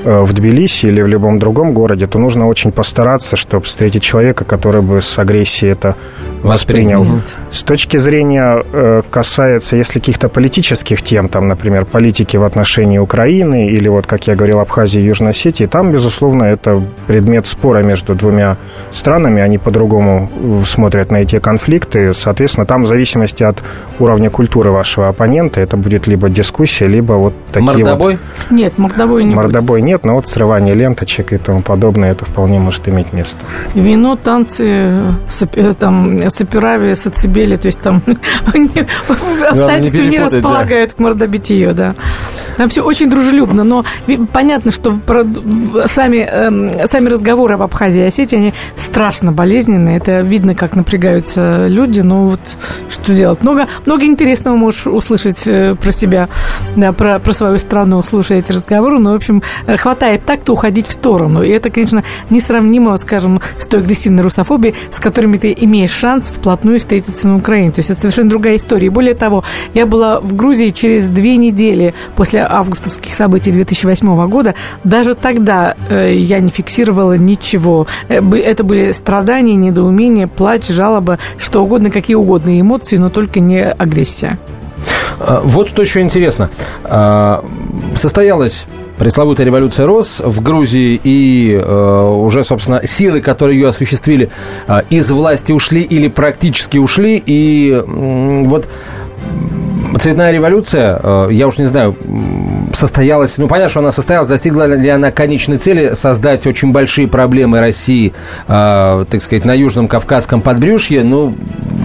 в 0.06 0.34
Тбилиси 0.34 0.86
или 0.86 1.02
в 1.02 1.08
любом 1.08 1.40
другом 1.40 1.74
городе, 1.74 2.08
то 2.08 2.20
нужно 2.20 2.48
очень 2.48 2.72
постараться, 2.72 3.36
чтобы 3.36 3.66
встретить 3.66 4.04
человека, 4.04 4.46
который 4.46 4.82
бы 4.82 5.02
с 5.02 5.18
агрессией 5.18 5.72
это 5.72 5.96
воспринял. 6.44 7.06
С 7.52 7.64
точки 7.64 7.98
зрения 7.98 8.64
э, 8.72 9.02
касается, 9.10 9.76
если 9.76 10.00
каких-то 10.00 10.30
политических 10.30 11.02
тем, 11.02 11.28
там, 11.28 11.48
например, 11.48 11.86
политики 11.86 12.38
в 12.38 12.44
отношении 12.44 13.00
Украины 13.00 13.68
или 13.68 13.88
вот, 13.88 14.06
как 14.06 14.28
я 14.28 14.36
говорил, 14.36 14.60
Абхазии 14.60 15.02
и 15.02 15.06
Южной 15.06 15.32
Осетии, 15.32 15.66
там, 15.66 15.92
безусловно, 15.92 16.44
это 16.44 16.82
предмет 17.08 17.48
спора 17.48 17.84
между 17.84 18.14
двумя 18.16 18.58
странами, 18.92 19.42
они 19.42 19.58
по-другому 19.58 20.30
смотрят 20.66 21.12
на 21.12 21.18
эти 21.18 21.40
конфликты, 21.40 22.14
соответственно, 22.14 22.66
там 22.66 22.84
в 22.84 22.88
зависимости 22.88 23.44
от 23.44 23.64
уровня 24.00 24.30
культуры 24.30 24.72
вашего 24.72 25.10
оппонента, 25.10 25.62
это 25.62 25.78
будет 25.78 26.08
либо 26.08 26.30
дискуссия, 26.30 26.88
либо 26.88 27.14
вот 27.14 27.34
такие 27.52 27.66
Мордобой? 27.66 28.18
Вот... 28.18 28.52
Нет, 28.52 28.78
мордобой 28.78 29.24
не 29.24 29.36
Мордобой 29.36 29.82
будет. 29.82 29.88
нет, 29.88 29.95
нет, 29.96 30.04
но 30.06 30.16
вот 30.16 30.28
срывание 30.28 30.76
ленточек 30.76 31.32
и 31.32 31.38
тому 31.38 31.62
подобное, 31.62 32.12
это 32.12 32.26
вполне 32.26 32.60
может 32.60 32.88
иметь 32.90 33.14
место. 33.14 33.38
Вино, 33.74 34.18
танцы, 34.18 34.66
э, 34.68 35.74
там, 35.80 36.30
сапирави, 36.30 36.96
сацибели, 36.96 37.56
то 37.56 37.68
есть 37.68 37.80
там 37.80 38.02
обстоятельства 38.46 40.04
не 40.04 40.20
располагают 40.20 40.94
к 40.94 41.00
мордобитию, 41.00 41.74
да. 41.74 41.96
Там 42.58 42.70
все 42.70 42.82
очень 42.82 43.10
дружелюбно, 43.10 43.64
но 43.64 43.86
понятно, 44.32 44.72
что 44.72 44.98
сами, 45.88 46.18
эм, 46.18 46.72
сами 46.88 47.10
разговоры 47.10 47.56
об 47.56 47.62
Абхазии 47.62 48.02
и 48.02 48.06
Осетии, 48.06 48.38
они 48.38 48.54
страшно 48.76 49.32
болезненные. 49.32 49.98
Это 49.98 50.22
видно, 50.22 50.56
как 50.56 50.76
напрягаются 50.76 51.68
люди. 51.68 52.02
Ну 52.02 52.24
вот 52.24 52.40
что 52.90 53.14
делать? 53.14 53.42
Много, 53.42 53.68
много 53.86 54.06
интересного 54.06 54.56
можешь 54.56 54.88
услышать 54.88 55.44
э, 55.46 55.76
про 55.76 55.92
себя, 55.92 56.30
да, 56.76 56.94
про, 56.94 57.20
про 57.20 57.34
свою 57.34 57.58
страну, 57.60 58.02
слушая 58.04 58.40
эти 58.40 58.52
разговоры. 58.52 59.00
Но, 59.00 59.12
в 59.12 59.16
общем, 59.16 59.44
э, 59.68 59.78
хватает 59.78 60.26
так-то 60.26 60.54
уходить 60.54 60.88
в 60.88 60.94
сторону. 60.94 61.44
И 61.44 61.50
это, 61.50 61.70
конечно, 61.70 62.04
несравнимо, 62.30 62.96
скажем, 62.98 63.42
с 63.60 63.68
той 63.68 63.82
агрессивной 63.82 64.24
русофобией, 64.24 64.76
с 64.92 65.00
которыми 65.00 65.38
ты 65.38 65.56
имеешь 65.58 65.92
шанс 65.92 66.30
вплотную 66.30 66.80
встретиться 66.80 67.28
на 67.28 67.38
Украине. 67.38 67.72
То 67.72 67.80
есть 67.80 67.90
это 67.90 68.00
совершенно 68.00 68.30
другая 68.30 68.56
история. 68.56 68.88
И 68.88 68.90
более 68.90 69.16
того, 69.16 69.44
я 69.74 69.86
была 69.86 70.20
в 70.20 70.36
Грузии 70.36 70.70
через 70.70 71.10
две 71.10 71.38
недели 71.38 71.94
после 72.16 72.45
августовских 72.50 73.14
событий 73.14 73.52
2008 73.52 74.28
года. 74.28 74.56
Даже 74.84 75.14
тогда 75.14 75.76
э, 75.90 76.14
я 76.16 76.40
не 76.40 76.50
фиксировала 76.50 77.18
ничего. 77.18 77.88
Э, 78.08 78.22
это 78.38 78.64
были 78.64 78.92
страдания, 78.92 79.56
недоумение, 79.56 80.28
плач, 80.28 80.68
жалоба, 80.68 81.20
что 81.38 81.64
угодно, 81.64 81.90
какие 81.90 82.16
угодно 82.16 82.60
эмоции, 82.60 82.98
но 82.98 83.10
только 83.10 83.40
не 83.40 83.64
агрессия. 83.64 84.38
А, 85.20 85.42
вот 85.44 85.70
что 85.70 85.82
еще 85.82 86.02
интересно. 86.02 86.50
А, 86.84 87.44
состоялась 87.96 88.66
пресловутая 88.98 89.46
революция 89.46 89.86
РОС 89.86 90.22
в 90.24 90.42
Грузии, 90.42 91.00
и 91.04 91.52
э, 91.52 92.10
уже, 92.10 92.44
собственно, 92.44 92.86
силы, 92.86 93.20
которые 93.20 93.60
ее 93.60 93.68
осуществили, 93.68 94.30
э, 94.68 94.82
из 94.90 95.12
власти 95.12 95.52
ушли 95.52 95.82
или 95.82 96.08
практически 96.08 96.78
ушли. 96.78 97.22
И 97.26 97.84
вот 97.86 98.70
цветная 100.00 100.32
революция, 100.32 101.00
э, 101.02 101.28
я 101.32 101.48
уж 101.48 101.58
не 101.58 101.66
знаю, 101.66 101.96
состоялась, 102.74 103.38
ну, 103.38 103.48
понятно, 103.48 103.70
что 103.70 103.80
она 103.80 103.92
состоялась, 103.92 104.28
достигла 104.28 104.66
ли 104.66 104.90
она 104.90 105.12
конечной 105.12 105.58
цели 105.58 105.94
создать 105.94 106.46
очень 106.48 106.72
большие 106.72 107.08
проблемы 107.08 107.60
России, 107.60 108.14
э, 108.48 109.06
так 109.10 109.22
сказать, 109.22 109.46
на 109.46 109.54
Южном 109.54 109.88
Кавказском 109.88 110.42
подбрюшье, 110.42 111.04
ну, 111.04 111.36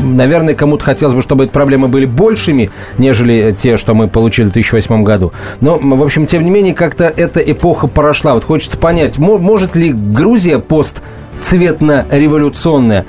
наверное, 0.03 0.55
кому-то 0.55 0.85
хотелось 0.85 1.15
бы, 1.15 1.23
чтобы 1.23 1.45
эти 1.45 1.51
проблемы 1.51 1.89
были 1.89 2.07
большими, 2.07 2.71
нежели 2.99 3.53
те, 3.53 3.77
что 3.77 3.95
мы 3.95 4.09
получили 4.09 4.47
в 4.47 4.53
2008 4.53 5.03
году. 5.05 5.33
Но, 5.61 5.79
в 5.79 6.03
общем, 6.03 6.27
тем 6.27 6.45
не 6.45 6.51
менее, 6.51 6.75
как-то 6.75 7.05
эта 7.05 7.41
эпоха 7.41 7.87
прошла. 7.87 8.35
Вот 8.35 8.45
хочется 8.45 8.79
понять, 8.79 9.19
может 9.19 9.77
ли 9.77 9.93
Грузия 9.93 10.59
пост 10.59 11.03
цветно-революционная 11.41 13.07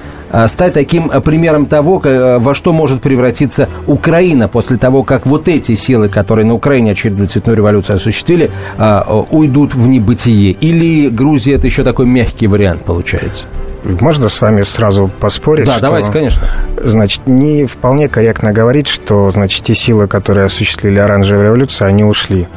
стать 0.48 0.74
таким 0.74 1.10
а, 1.12 1.22
примером 1.22 1.66
того, 1.66 2.02
а, 2.04 2.40
во 2.40 2.56
что 2.56 2.74
может 2.74 3.02
превратиться 3.02 3.70
Украина 3.88 4.48
после 4.48 4.78
того, 4.78 5.04
как 5.04 5.26
вот 5.26 5.48
эти 5.48 5.76
силы, 5.76 6.10
которые 6.10 6.46
на 6.46 6.54
Украине 6.54 6.92
очередную 6.92 7.28
цветную 7.28 7.58
революцию 7.58 7.96
осуществили, 7.98 8.52
уйдут 9.32 9.74
в 9.74 9.88
небытие? 9.88 10.52
Или 10.52 11.10
Грузия 11.10 11.56
это 11.56 11.68
еще 11.68 11.84
такой 11.84 12.06
мягкий 12.06 12.48
вариант 12.48 12.84
получается? 12.86 13.48
Можно 13.84 14.30
с 14.30 14.40
вами 14.42 14.62
сразу 14.62 15.10
поспорить? 15.20 15.66
Да, 15.66 15.74
что, 15.74 15.82
давайте, 15.82 16.12
конечно. 16.12 16.44
Значит, 16.84 17.26
не 17.26 17.66
вполне 17.66 18.08
корректно 18.08 18.54
говорить, 18.54 18.88
что, 18.88 19.32
значит, 19.32 19.64
те 19.64 19.74
силы, 19.74 20.08
которые 20.08 20.46
осуществили 20.46 21.00
оранжевую 21.00 21.48
революцию, 21.48 21.88
они 21.88 22.04
ушли 22.04 22.48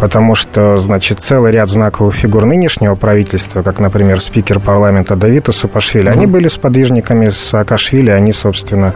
потому 0.00 0.34
что, 0.34 0.78
значит, 0.78 1.20
целый 1.20 1.52
ряд 1.52 1.68
знаковых 1.68 2.14
фигур 2.14 2.44
нынешнего 2.44 2.94
правительства, 2.94 3.62
как, 3.62 3.80
например, 3.80 4.20
спикер 4.20 4.60
парламента 4.60 5.16
Давид 5.16 5.48
Усупашвили, 5.48 6.08
mm-hmm. 6.08 6.12
они 6.12 6.26
были 6.26 6.48
сподвижниками 6.48 7.28
Саакашвили, 7.28 8.10
они, 8.10 8.32
собственно, 8.32 8.94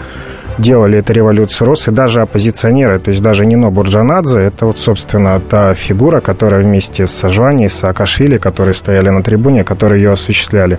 делали 0.59 0.99
эту 0.99 1.12
революцию 1.12 1.68
РОС, 1.68 1.88
и 1.88 1.90
даже 1.90 2.21
оппозиционеры, 2.21 2.99
то 2.99 3.11
есть 3.11 3.23
даже 3.23 3.47
Нино 3.47 3.71
Бурджанадзе, 3.71 4.38
это 4.38 4.66
вот, 4.66 4.78
собственно, 4.78 5.40
та 5.40 5.75
фигура, 5.75 6.21
которая 6.21 6.62
вместе 6.62 7.06
с 7.06 7.12
Сажвани 7.12 7.66
и 7.66 7.68
Саакашвили, 7.68 8.38
которые 8.38 8.75
стояли 8.75 9.09
на 9.09 9.23
трибуне, 9.23 9.64
которые 9.64 10.02
ее 10.02 10.12
осуществляли. 10.12 10.78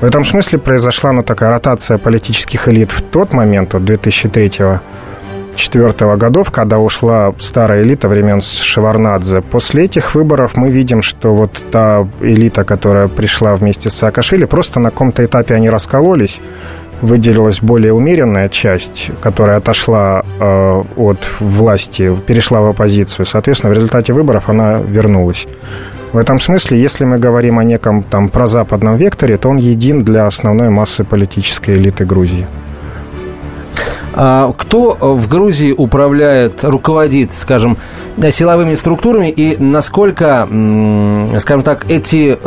В 0.00 0.04
этом 0.04 0.24
смысле 0.24 0.58
произошла, 0.58 1.12
ну, 1.12 1.22
такая 1.22 1.50
ротация 1.50 1.98
политических 1.98 2.68
элит 2.68 2.90
в 2.90 3.02
тот 3.02 3.34
момент, 3.34 3.74
от 3.74 3.84
2003 3.84 4.52
1994 5.54 6.16
годов, 6.16 6.50
когда 6.50 6.78
ушла 6.78 7.32
старая 7.38 7.82
элита 7.82 8.08
времен 8.08 8.40
Шеварнадзе. 8.40 9.40
После 9.42 9.84
этих 9.84 10.14
выборов 10.14 10.56
мы 10.56 10.70
видим, 10.70 11.02
что 11.02 11.34
вот 11.34 11.62
та 11.70 12.06
элита, 12.20 12.64
которая 12.64 13.08
пришла 13.08 13.54
вместе 13.54 13.90
с 13.90 13.94
Саакашвили, 13.94 14.44
просто 14.44 14.80
на 14.80 14.90
каком-то 14.90 15.24
этапе 15.24 15.54
они 15.54 15.70
раскололись 15.70 16.40
выделилась 17.02 17.60
более 17.60 17.92
умеренная 17.92 18.48
часть, 18.48 19.10
которая 19.22 19.56
отошла 19.56 20.22
э, 20.38 20.82
от 20.96 21.18
власти, 21.40 22.14
перешла 22.26 22.60
в 22.60 22.66
оппозицию. 22.66 23.26
Соответственно, 23.26 23.72
в 23.72 23.76
результате 23.76 24.12
выборов 24.12 24.48
она 24.48 24.78
вернулась. 24.78 25.46
В 26.12 26.18
этом 26.18 26.38
смысле, 26.38 26.80
если 26.80 27.04
мы 27.04 27.18
говорим 27.18 27.58
о 27.58 27.64
неком 27.64 28.02
там 28.02 28.28
прозападном 28.28 28.96
векторе, 28.96 29.36
то 29.38 29.48
он 29.48 29.58
един 29.58 30.04
для 30.04 30.26
основной 30.26 30.68
массы 30.68 31.04
политической 31.04 31.76
элиты 31.76 32.04
Грузии. 32.04 32.46
А 34.12 34.52
кто 34.56 34.96
в 35.00 35.28
Грузии 35.28 35.72
управляет, 35.72 36.64
руководит, 36.64 37.32
скажем, 37.32 37.76
силовыми 38.30 38.74
структурами 38.74 39.30
и 39.30 39.56
насколько, 39.56 40.46
скажем 41.38 41.62
так, 41.62 41.90
эти 41.90 42.38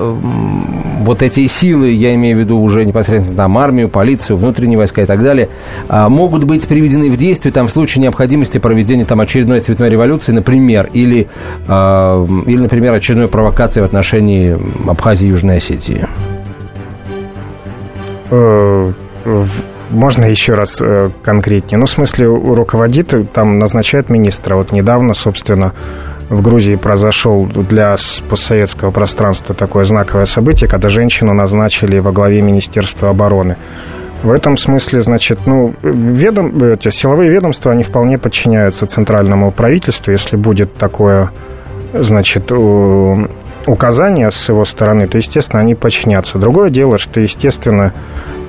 вот 1.03 1.21
эти 1.21 1.47
силы, 1.47 1.89
я 1.91 2.13
имею 2.15 2.37
в 2.37 2.39
виду 2.39 2.59
уже 2.59 2.85
непосредственно 2.85 3.37
там 3.37 3.57
армию, 3.57 3.89
полицию, 3.89 4.37
внутренние 4.37 4.77
войска 4.77 5.01
и 5.01 5.05
так 5.05 5.21
далее, 5.21 5.49
а, 5.89 6.09
могут 6.09 6.45
быть 6.45 6.67
приведены 6.67 7.09
в 7.09 7.17
действие 7.17 7.51
там 7.51 7.67
в 7.67 7.71
случае 7.71 8.03
необходимости 8.03 8.57
проведения 8.57 9.05
там 9.05 9.19
очередной 9.19 9.59
цветной 9.59 9.89
революции, 9.89 10.31
например, 10.31 10.89
или, 10.93 11.27
а, 11.67 12.25
или 12.45 12.57
например, 12.57 12.93
очередной 12.93 13.27
провокации 13.27 13.81
в 13.81 13.85
отношении 13.85 14.57
Абхазии 14.89 15.25
и 15.25 15.29
Южной 15.29 15.57
Осетии? 15.57 16.07
Э, 19.93 19.95
можно 19.95 20.25
еще 20.25 20.53
раз 20.53 20.81
э, 20.81 21.09
конкретнее? 21.21 21.77
Ну, 21.77 21.85
в 21.85 21.89
смысле, 21.89 22.27
руководит, 22.27 23.13
там 23.33 23.59
назначает 23.59 24.09
министра. 24.09 24.55
Вот 24.55 24.71
недавно, 24.71 25.13
собственно, 25.13 25.73
в 26.29 26.41
Грузии 26.41 26.75
произошел 26.75 27.45
для 27.45 27.95
постсоветского 28.29 28.91
пространства 28.91 29.53
такое 29.55 29.85
знаковое 29.85 30.25
событие, 30.25 30.69
когда 30.69 30.89
женщину 30.89 31.33
назначили 31.33 31.99
во 31.99 32.11
главе 32.11 32.41
Министерства 32.41 33.09
обороны. 33.09 33.57
В 34.23 34.31
этом 34.31 34.55
смысле, 34.55 35.01
значит, 35.01 35.39
ну, 35.45 35.73
ведом, 35.81 36.63
эти 36.63 36.89
силовые 36.91 37.29
ведомства, 37.29 37.73
они 37.73 37.83
вполне 37.83 38.17
подчиняются 38.17 38.87
центральному 38.87 39.51
правительству. 39.51 40.11
Если 40.11 40.37
будет 40.37 40.73
такое, 40.75 41.29
значит, 41.93 42.49
указания 43.65 44.29
с 44.31 44.49
его 44.49 44.65
стороны, 44.65 45.07
то, 45.07 45.17
естественно, 45.17 45.61
они 45.61 45.75
подчинятся. 45.75 46.37
Другое 46.37 46.69
дело, 46.69 46.97
что, 46.97 47.19
естественно, 47.19 47.93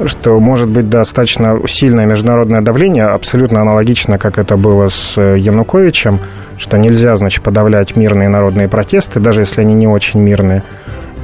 что 0.07 0.39
может 0.41 0.69
быть 0.69 0.89
достаточно 0.89 1.61
сильное 1.67 2.07
международное 2.07 2.61
давление, 2.61 3.05
абсолютно 3.05 3.61
аналогично, 3.61 4.19
как 4.19 4.39
это 4.39 4.57
было 4.57 4.89
с 4.89 5.15
э, 5.17 5.37
Януковичем, 5.39 6.21
что 6.59 6.77
нельзя, 6.79 7.17
значит, 7.17 7.43
подавлять 7.43 7.97
мирные 7.97 8.29
народные 8.29 8.69
протесты, 8.69 9.21
даже 9.21 9.43
если 9.43 9.61
они 9.61 9.75
не 9.75 9.87
очень 9.87 10.21
мирные. 10.21 10.63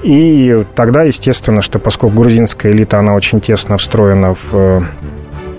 И 0.03 0.65
тогда, 0.75 1.03
естественно, 1.03 1.61
что 1.63 1.79
поскольку 1.79 2.17
грузинская 2.17 2.73
элита, 2.73 2.99
она 2.99 3.15
очень 3.15 3.41
тесно 3.41 3.77
встроена 3.77 4.35
в 4.35 4.49
э, 4.53 4.81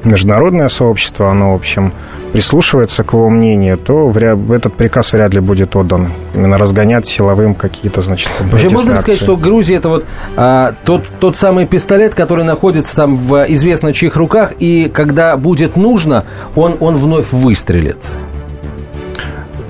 международное 0.04 0.70
сообщество, 0.70 1.30
оно, 1.30 1.54
в 1.54 1.56
общем, 1.56 1.94
прислушивается 2.34 3.04
к 3.04 3.14
его 3.14 3.30
мнению, 3.30 3.78
то 3.78 4.10
этот 4.12 4.74
приказ 4.74 5.14
вряд 5.14 5.34
ли 5.34 5.40
будет 5.40 5.76
отдан. 5.76 6.12
Именно 6.34 6.58
разгонять 6.58 7.06
силовым 7.06 7.56
какие-то, 7.56 8.02
значит, 8.02 8.30
Вообще 8.40 8.70
можно 8.70 8.98
сказать, 8.98 9.20
что 9.20 9.38
Грузия 9.38 9.76
это 9.76 9.90
вот 9.90 10.06
а, 10.36 10.76
тот, 10.86 11.04
тот 11.20 11.36
самый 11.36 11.66
пистолет, 11.66 12.16
который 12.16 12.46
находится 12.46 12.96
там 12.96 13.16
в 13.16 13.46
известно 13.50 13.94
чьих 13.94 14.16
руках, 14.16 14.54
и 14.60 14.90
когда 14.94 15.38
будет 15.38 15.76
нужно, 15.76 16.26
он, 16.56 16.78
он 16.80 16.96
вновь 16.96 17.32
выстрелит. 17.32 17.98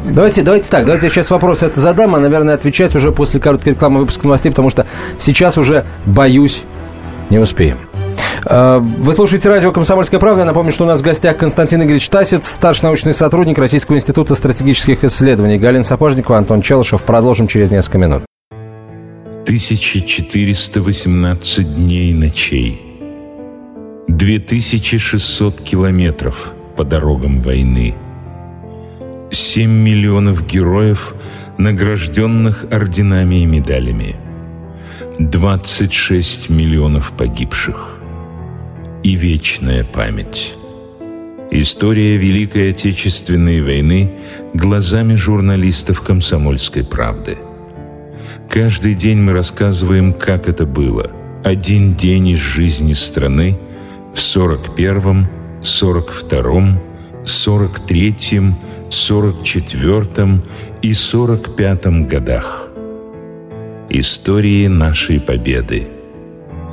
Давайте, 0.06 0.42
давайте 0.42 0.70
так, 0.70 0.86
давайте 0.86 1.08
я 1.08 1.12
сейчас 1.12 1.30
вопрос 1.30 1.64
это 1.64 1.80
задам, 1.80 2.16
а, 2.16 2.20
наверное, 2.20 2.56
отвечать 2.56 2.96
уже 2.96 3.12
после 3.12 3.40
короткой 3.40 3.74
рекламы 3.74 4.00
выпуска 4.00 4.26
новостей, 4.26 4.52
потому 4.52 4.70
что 4.70 4.86
сейчас 5.18 5.58
уже, 5.58 5.86
боюсь, 6.06 6.64
не 7.30 7.40
успеем. 7.40 7.78
Э, 8.46 8.80
вы 8.80 9.14
слушаете 9.14 9.50
радио 9.50 9.72
«Комсомольская 9.72 10.20
правда». 10.20 10.42
Я 10.42 10.46
напомню, 10.46 10.72
что 10.72 10.84
у 10.84 10.88
нас 10.88 11.00
в 11.00 11.04
гостях 11.04 11.38
Константин 11.38 11.82
Игоревич 11.84 12.10
Тасец, 12.10 12.48
старший 12.48 12.86
научный 12.86 13.14
сотрудник 13.14 13.58
Российского 13.58 13.98
института 13.98 14.36
стратегических 14.36 15.04
исследований. 15.04 15.58
Галина 15.58 15.84
Сапожникова, 15.84 16.38
Антон 16.38 16.62
Челышев. 16.62 17.04
Продолжим 17.04 17.48
через 17.48 17.72
несколько 17.72 17.98
минут. 17.98 18.24
1418 19.44 21.76
дней 21.76 22.12
и 22.12 22.14
ночей. 22.14 22.82
2600 24.08 25.62
километров 25.62 26.54
по 26.76 26.84
дорогам 26.84 27.42
войны. 27.42 27.96
7 29.32 29.70
миллионов 29.70 30.46
героев, 30.46 31.16
награжденных 31.58 32.66
орденами 32.72 33.36
и 33.36 33.46
медалями. 33.46 34.16
26 35.20 36.50
миллионов 36.50 37.14
погибших. 37.14 38.01
И 39.04 39.16
вечная 39.16 39.84
память. 39.84 40.56
История 41.50 42.18
Великой 42.18 42.70
Отечественной 42.70 43.60
войны 43.64 44.12
глазами 44.54 45.16
журналистов 45.16 46.02
«Комсомольской 46.02 46.84
правды». 46.84 47.40
Каждый 48.48 48.94
день 48.94 49.18
мы 49.18 49.34
рассказываем, 49.34 50.14
как 50.14 50.48
это 50.48 50.68
было. 50.68 51.10
Один 51.44 51.96
день 51.96 52.28
из 52.28 52.38
жизни 52.38 52.94
страны 52.94 53.58
в 54.14 54.18
41-м, 54.20 55.28
42-м, 55.64 56.80
43-м, 57.24 58.56
44-м 58.90 60.44
и 60.84 60.92
45-м 60.92 62.08
годах. 62.08 62.70
Истории 63.90 64.68
нашей 64.68 65.20
победы 65.20 65.88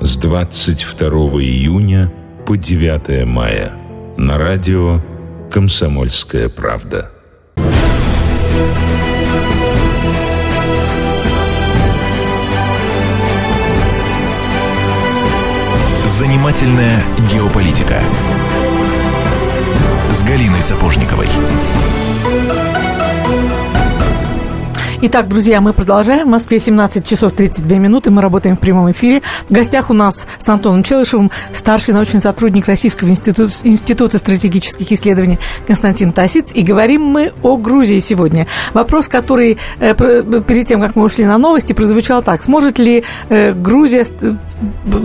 с 0.02 0.18
22 0.18 1.08
июня 1.40 2.12
по 2.48 2.56
9 2.56 3.26
мая 3.26 3.74
на 4.16 4.38
радио 4.38 5.02
«Комсомольская 5.50 6.48
правда». 6.48 7.10
Занимательная 16.06 17.02
геополитика 17.30 18.00
с 20.10 20.22
Галиной 20.22 20.62
Сапожниковой. 20.62 21.28
Итак, 25.00 25.28
друзья, 25.28 25.60
мы 25.60 25.72
продолжаем. 25.72 26.26
В 26.26 26.30
Москве 26.30 26.58
17 26.58 27.06
часов 27.06 27.32
32 27.32 27.76
минуты. 27.76 28.10
Мы 28.10 28.20
работаем 28.20 28.56
в 28.56 28.58
прямом 28.58 28.90
эфире. 28.90 29.22
В 29.48 29.52
гостях 29.52 29.90
у 29.90 29.92
нас 29.92 30.26
с 30.40 30.48
Антоном 30.48 30.82
Челышевым 30.82 31.30
старший 31.52 31.94
научный 31.94 32.18
сотрудник 32.20 32.66
Российского 32.66 33.08
института, 33.08 33.52
института 33.62 34.18
стратегических 34.18 34.90
исследований 34.90 35.38
Константин 35.68 36.10
Тасиц. 36.10 36.50
И 36.52 36.62
говорим 36.62 37.02
мы 37.02 37.32
о 37.44 37.56
Грузии 37.56 38.00
сегодня. 38.00 38.48
Вопрос, 38.74 39.06
который 39.06 39.58
э, 39.78 39.94
перед 39.94 40.66
тем, 40.66 40.80
как 40.80 40.96
мы 40.96 41.04
ушли 41.04 41.26
на 41.26 41.38
новости, 41.38 41.74
прозвучал 41.74 42.24
так. 42.24 42.42
Сможет 42.42 42.80
ли 42.80 43.04
э, 43.28 43.52
Грузия 43.52 44.04
э, 44.20 44.32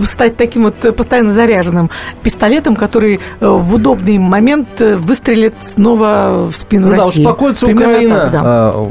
стать 0.04 0.36
таким 0.36 0.64
вот 0.64 0.96
постоянно 0.96 1.30
заряженным 1.30 1.88
пистолетом, 2.20 2.74
который 2.74 3.20
в 3.38 3.74
удобный 3.74 4.18
момент 4.18 4.80
выстрелит 4.80 5.54
снова 5.60 6.48
в 6.50 6.56
спину 6.56 6.88
ну, 6.88 6.96
России? 6.96 7.22
Да, 7.22 7.30
успокоится 7.30 7.66
Примерно 7.66 7.92
Украина. 7.92 8.14
Так, 8.14 8.32
да. 8.32 8.42
а, 8.44 8.90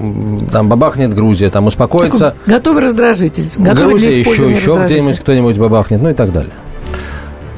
там 0.49 0.69
бабах 0.69 0.92
бабахнет 0.93 1.13
Грузия, 1.13 1.49
там 1.49 1.67
успокоится. 1.67 2.35
Готовый 2.45 2.83
раздражитель. 2.83 3.49
Готовый 3.57 3.95
Грузия 3.95 4.19
еще, 4.19 4.49
еще 4.49 4.81
где-нибудь 4.83 5.19
кто-нибудь 5.19 5.57
бабахнет, 5.57 6.01
ну 6.01 6.09
и 6.09 6.13
так 6.13 6.31
далее. 6.31 6.53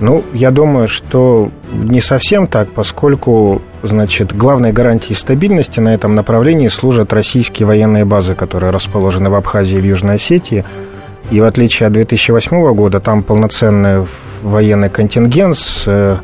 Ну, 0.02 0.24
я 0.34 0.52
думаю, 0.52 0.88
что 0.90 1.50
не 1.72 2.02
совсем 2.02 2.48
так, 2.48 2.70
поскольку, 2.74 3.62
значит, 3.82 4.36
главной 4.36 4.74
гарантией 4.74 5.16
стабильности 5.16 5.80
на 5.80 5.94
этом 5.94 6.16
направлении 6.16 6.68
служат 6.68 7.14
российские 7.14 7.66
военные 7.66 8.04
базы, 8.04 8.36
которые 8.36 8.72
расположены 8.72 9.30
в 9.30 9.36
Абхазии 9.36 9.78
и 9.78 9.82
в 9.82 9.86
Южной 9.86 10.16
Осетии. 10.16 10.66
И 11.32 11.40
в 11.40 11.46
отличие 11.46 11.88
от 11.88 11.94
2008 11.94 12.74
года, 12.74 13.00
там 13.00 13.24
полноценный 13.24 14.06
военный 14.44 14.90
контингент 14.90 15.58
с 15.58 15.86
э, 15.88 16.18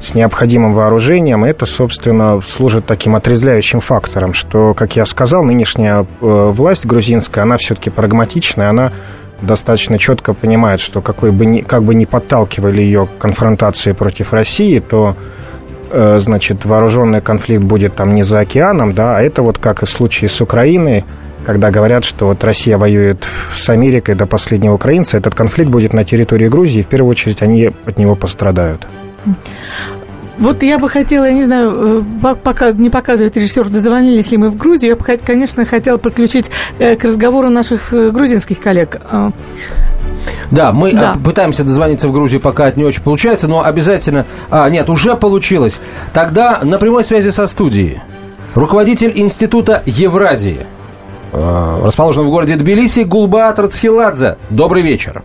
с 0.00 0.14
необходимым 0.14 0.72
вооружением. 0.72 1.44
Это, 1.44 1.66
собственно, 1.66 2.40
служит 2.40 2.86
таким 2.86 3.14
отрезвляющим 3.14 3.80
фактором, 3.80 4.32
что, 4.32 4.74
как 4.74 4.96
я 4.96 5.04
сказал, 5.04 5.44
нынешняя 5.44 6.06
э, 6.20 6.52
власть 6.54 6.86
грузинская, 6.86 7.44
она 7.44 7.56
все-таки 7.58 7.90
прагматичная, 7.90 8.70
она 8.70 8.92
достаточно 9.42 9.98
четко 9.98 10.34
понимает, 10.34 10.80
что 10.80 11.00
какой 11.00 11.30
бы 11.30 11.46
ни, 11.46 11.60
как 11.60 11.82
бы 11.82 11.94
ни 11.94 12.04
подталкивали 12.04 12.80
ее 12.80 13.08
конфронтации 13.18 13.92
против 13.92 14.32
России, 14.32 14.78
то 14.78 15.16
э, 15.90 16.18
значит, 16.20 16.64
вооруженный 16.64 17.20
конфликт 17.20 17.62
будет 17.62 17.94
там 17.94 18.14
не 18.14 18.22
за 18.22 18.40
океаном, 18.40 18.92
да, 18.92 19.18
а 19.18 19.22
это 19.22 19.42
вот 19.42 19.58
как 19.58 19.82
и 19.82 19.86
в 19.86 19.90
случае 19.90 20.30
с 20.30 20.40
Украиной, 20.40 21.04
когда 21.44 21.70
говорят, 21.70 22.04
что 22.04 22.26
вот 22.26 22.44
Россия 22.44 22.76
воюет 22.76 23.26
с 23.54 23.68
Америкой 23.70 24.14
до 24.14 24.26
последнего 24.26 24.74
украинца, 24.74 25.16
этот 25.18 25.34
конфликт 25.34 25.70
будет 25.70 25.92
на 25.92 26.04
территории 26.04 26.48
Грузии, 26.48 26.82
в 26.82 26.86
первую 26.86 27.10
очередь 27.10 27.42
они 27.42 27.70
от 27.86 27.98
него 27.98 28.14
пострадают. 28.14 28.86
Вот 30.40 30.62
я 30.62 30.78
бы 30.78 30.88
хотела, 30.88 31.26
я 31.26 31.34
не 31.34 31.44
знаю, 31.44 32.02
э, 32.22 32.34
пока 32.42 32.72
не 32.72 32.88
показывает 32.88 33.36
режиссер, 33.36 33.68
дозвонились 33.68 34.30
ли 34.30 34.38
мы 34.38 34.48
в 34.48 34.56
Грузию, 34.56 34.92
я 34.92 34.96
бы, 34.96 35.04
конечно, 35.18 35.66
хотела 35.66 35.98
подключить 35.98 36.50
э, 36.78 36.96
к 36.96 37.04
разговору 37.04 37.50
наших 37.50 37.92
э, 37.92 38.10
грузинских 38.10 38.58
коллег. 38.58 39.02
А, 39.10 39.32
да, 40.50 40.72
мы 40.72 40.92
да. 40.92 41.14
пытаемся 41.22 41.62
дозвониться 41.62 42.08
в 42.08 42.12
Грузию, 42.12 42.40
пока 42.40 42.68
это 42.68 42.78
не 42.78 42.86
очень 42.86 43.02
получается, 43.02 43.48
но 43.48 43.62
обязательно... 43.62 44.24
А, 44.48 44.70
нет, 44.70 44.88
уже 44.88 45.14
получилось. 45.14 45.78
Тогда 46.14 46.60
на 46.62 46.78
прямой 46.78 47.04
связи 47.04 47.28
со 47.28 47.46
студией 47.46 48.00
руководитель 48.54 49.12
Института 49.16 49.82
Евразии, 49.84 50.66
расположенного 51.32 52.28
в 52.28 52.30
городе 52.30 52.56
Тбилиси, 52.56 53.00
Гулбаат 53.00 53.58
Рацхиладзе. 53.58 54.38
Добрый 54.48 54.82
вечер. 54.82 55.22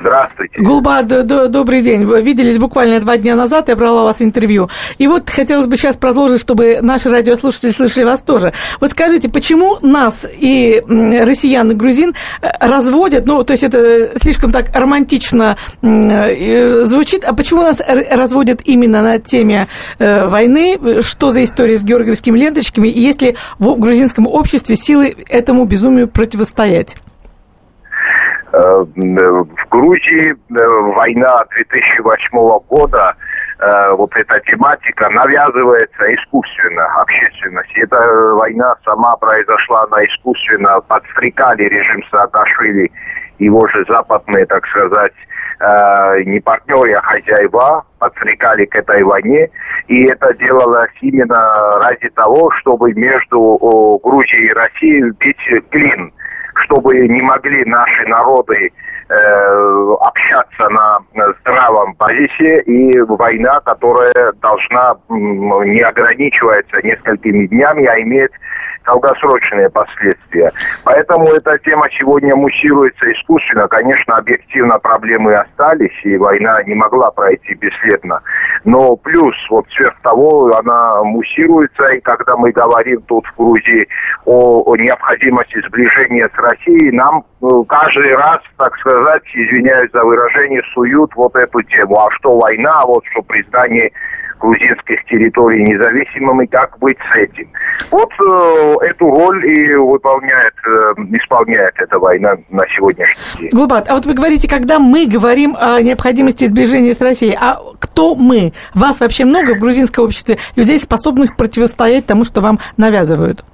Здравствуйте. 0.00 0.60
Гулба, 0.60 1.02
добрый 1.02 1.80
день. 1.82 2.04
Виделись 2.22 2.58
буквально 2.58 3.00
два 3.00 3.16
дня 3.16 3.36
назад, 3.36 3.68
я 3.68 3.76
брала 3.76 4.02
у 4.02 4.04
вас 4.04 4.22
интервью. 4.22 4.68
И 4.98 5.06
вот 5.06 5.30
хотелось 5.30 5.66
бы 5.66 5.76
сейчас 5.76 5.96
продолжить, 5.96 6.40
чтобы 6.40 6.78
наши 6.82 7.08
радиослушатели 7.08 7.70
слышали 7.70 8.04
вас 8.04 8.22
тоже. 8.22 8.52
Вот 8.80 8.90
скажите, 8.90 9.28
почему 9.28 9.78
нас 9.82 10.26
и 10.30 10.82
россиян, 10.86 11.70
и 11.70 11.74
грузин 11.74 12.14
э, 12.40 12.48
разводят, 12.60 13.26
ну, 13.26 13.44
то 13.44 13.52
есть 13.52 13.64
это 13.64 14.18
слишком 14.18 14.52
так 14.52 14.74
романтично 14.74 15.56
э, 15.82 16.84
звучит, 16.84 17.24
а 17.24 17.32
почему 17.32 17.62
нас 17.62 17.80
разводят 17.80 18.60
именно 18.64 19.02
на 19.02 19.18
теме 19.18 19.68
войны, 19.98 21.02
что 21.02 21.30
за 21.30 21.44
история 21.44 21.76
с 21.76 21.82
георгиевскими 21.82 22.38
ленточками, 22.38 22.88
и 22.88 23.00
есть 23.00 23.22
ли 23.22 23.36
в 23.58 23.78
грузинском 23.78 24.26
обществе 24.26 24.76
силы 24.76 25.14
этому 25.28 25.64
безумию 25.64 26.08
противостоять? 26.08 26.96
Э, 28.52 28.84
в 28.84 29.68
Грузии 29.70 30.32
э, 30.32 30.68
война 30.94 31.44
2008 31.56 32.58
года, 32.68 33.14
э, 33.58 33.90
вот 33.92 34.14
эта 34.14 34.40
тематика 34.40 35.08
навязывается 35.08 36.14
искусственно 36.14 36.84
общественности. 37.00 37.80
Эта 37.80 37.96
война 38.34 38.74
сама 38.84 39.16
произошла, 39.16 39.84
она 39.84 40.04
искусственно 40.04 40.80
подстрекали 40.82 41.62
режим 41.62 42.02
Саакашвили, 42.10 42.92
его 43.38 43.66
же 43.68 43.84
западные, 43.88 44.44
так 44.46 44.66
сказать, 44.66 45.14
не 46.26 46.40
партнеры, 46.40 46.94
а 46.94 47.02
хозяева 47.02 47.84
подстрекали 48.00 48.64
к 48.64 48.74
этой 48.74 49.04
войне. 49.04 49.48
И 49.86 50.06
это 50.06 50.34
делалось 50.34 50.90
именно 51.00 51.78
ради 51.78 52.08
того, 52.10 52.50
чтобы 52.50 52.92
между 52.94 54.00
Грузией 54.02 54.48
и 54.48 54.52
Россией 54.52 55.10
бить 55.20 55.70
клин 55.70 56.12
чтобы 56.64 57.08
не 57.08 57.22
могли 57.22 57.64
наши 57.64 58.06
народы 58.06 58.72
общаться 60.00 60.68
на 60.68 61.00
здравом 61.40 61.94
позиции 61.94 62.62
и 62.62 63.00
война, 63.00 63.60
которая 63.60 64.32
должна 64.40 64.96
не 65.08 65.80
ограничиваться 65.80 66.78
несколькими 66.82 67.46
днями, 67.46 67.86
а 67.86 68.00
имеет 68.00 68.32
долгосрочные 68.84 69.70
последствия. 69.70 70.50
Поэтому 70.84 71.28
эта 71.28 71.58
тема 71.58 71.88
сегодня 71.98 72.34
муссируется 72.34 73.10
искусственно. 73.12 73.68
Конечно, 73.68 74.16
объективно 74.16 74.78
проблемы 74.78 75.34
остались, 75.34 75.98
и 76.04 76.16
война 76.16 76.62
не 76.64 76.74
могла 76.74 77.10
пройти 77.10 77.54
бесследно. 77.54 78.20
Но 78.64 78.96
плюс, 78.96 79.34
вот 79.50 79.66
сверх 79.70 80.00
того, 80.02 80.54
она 80.56 81.02
муссируется, 81.04 81.86
и 81.88 82.00
когда 82.00 82.36
мы 82.36 82.52
говорим 82.52 83.02
тут 83.02 83.26
в 83.26 83.36
Грузии 83.36 83.88
о, 84.24 84.62
о 84.62 84.76
необходимости 84.76 85.60
сближения 85.66 86.28
с 86.34 86.38
Россией, 86.38 86.90
нам 86.92 87.18
э, 87.18 87.31
каждый 87.68 88.14
раз, 88.14 88.40
так 88.56 88.76
сказать, 88.78 89.22
извиняюсь 89.34 89.90
за 89.92 90.04
выражение, 90.04 90.62
суют 90.74 91.12
вот 91.16 91.34
эту 91.34 91.62
тему. 91.62 91.98
А 91.98 92.10
что 92.12 92.38
война, 92.38 92.80
а 92.80 92.86
вот 92.86 93.04
что 93.10 93.22
признание 93.22 93.90
грузинских 94.42 95.04
территорий 95.04 95.62
независимыми, 95.62 96.46
как 96.46 96.76
быть 96.80 96.98
с 97.12 97.16
этим. 97.16 97.48
Вот 97.92 98.10
э, 98.10 98.86
эту 98.86 99.08
роль 99.08 99.46
и 99.46 99.74
выполняет, 99.76 100.54
э, 100.66 100.94
исполняет 101.16 101.74
эта 101.78 101.96
война 101.98 102.34
на 102.50 102.66
сегодняшний 102.74 103.38
день. 103.38 103.50
Глубат, 103.52 103.88
а 103.88 103.94
вот 103.94 104.04
вы 104.04 104.14
говорите, 104.14 104.48
когда 104.48 104.80
мы 104.80 105.06
говорим 105.06 105.56
о 105.58 105.80
необходимости 105.80 106.44
сближения 106.46 106.92
с 106.92 107.00
Россией, 107.00 107.38
а 107.40 107.60
кто 107.78 108.16
мы? 108.16 108.52
Вас 108.74 109.00
вообще 109.00 109.24
много 109.24 109.54
в 109.54 109.60
грузинском 109.60 110.06
обществе 110.06 110.38
людей, 110.56 110.78
способных 110.78 111.36
противостоять 111.36 112.06
тому, 112.06 112.24
что 112.24 112.40
вам 112.40 112.58
навязывают? 112.76 113.44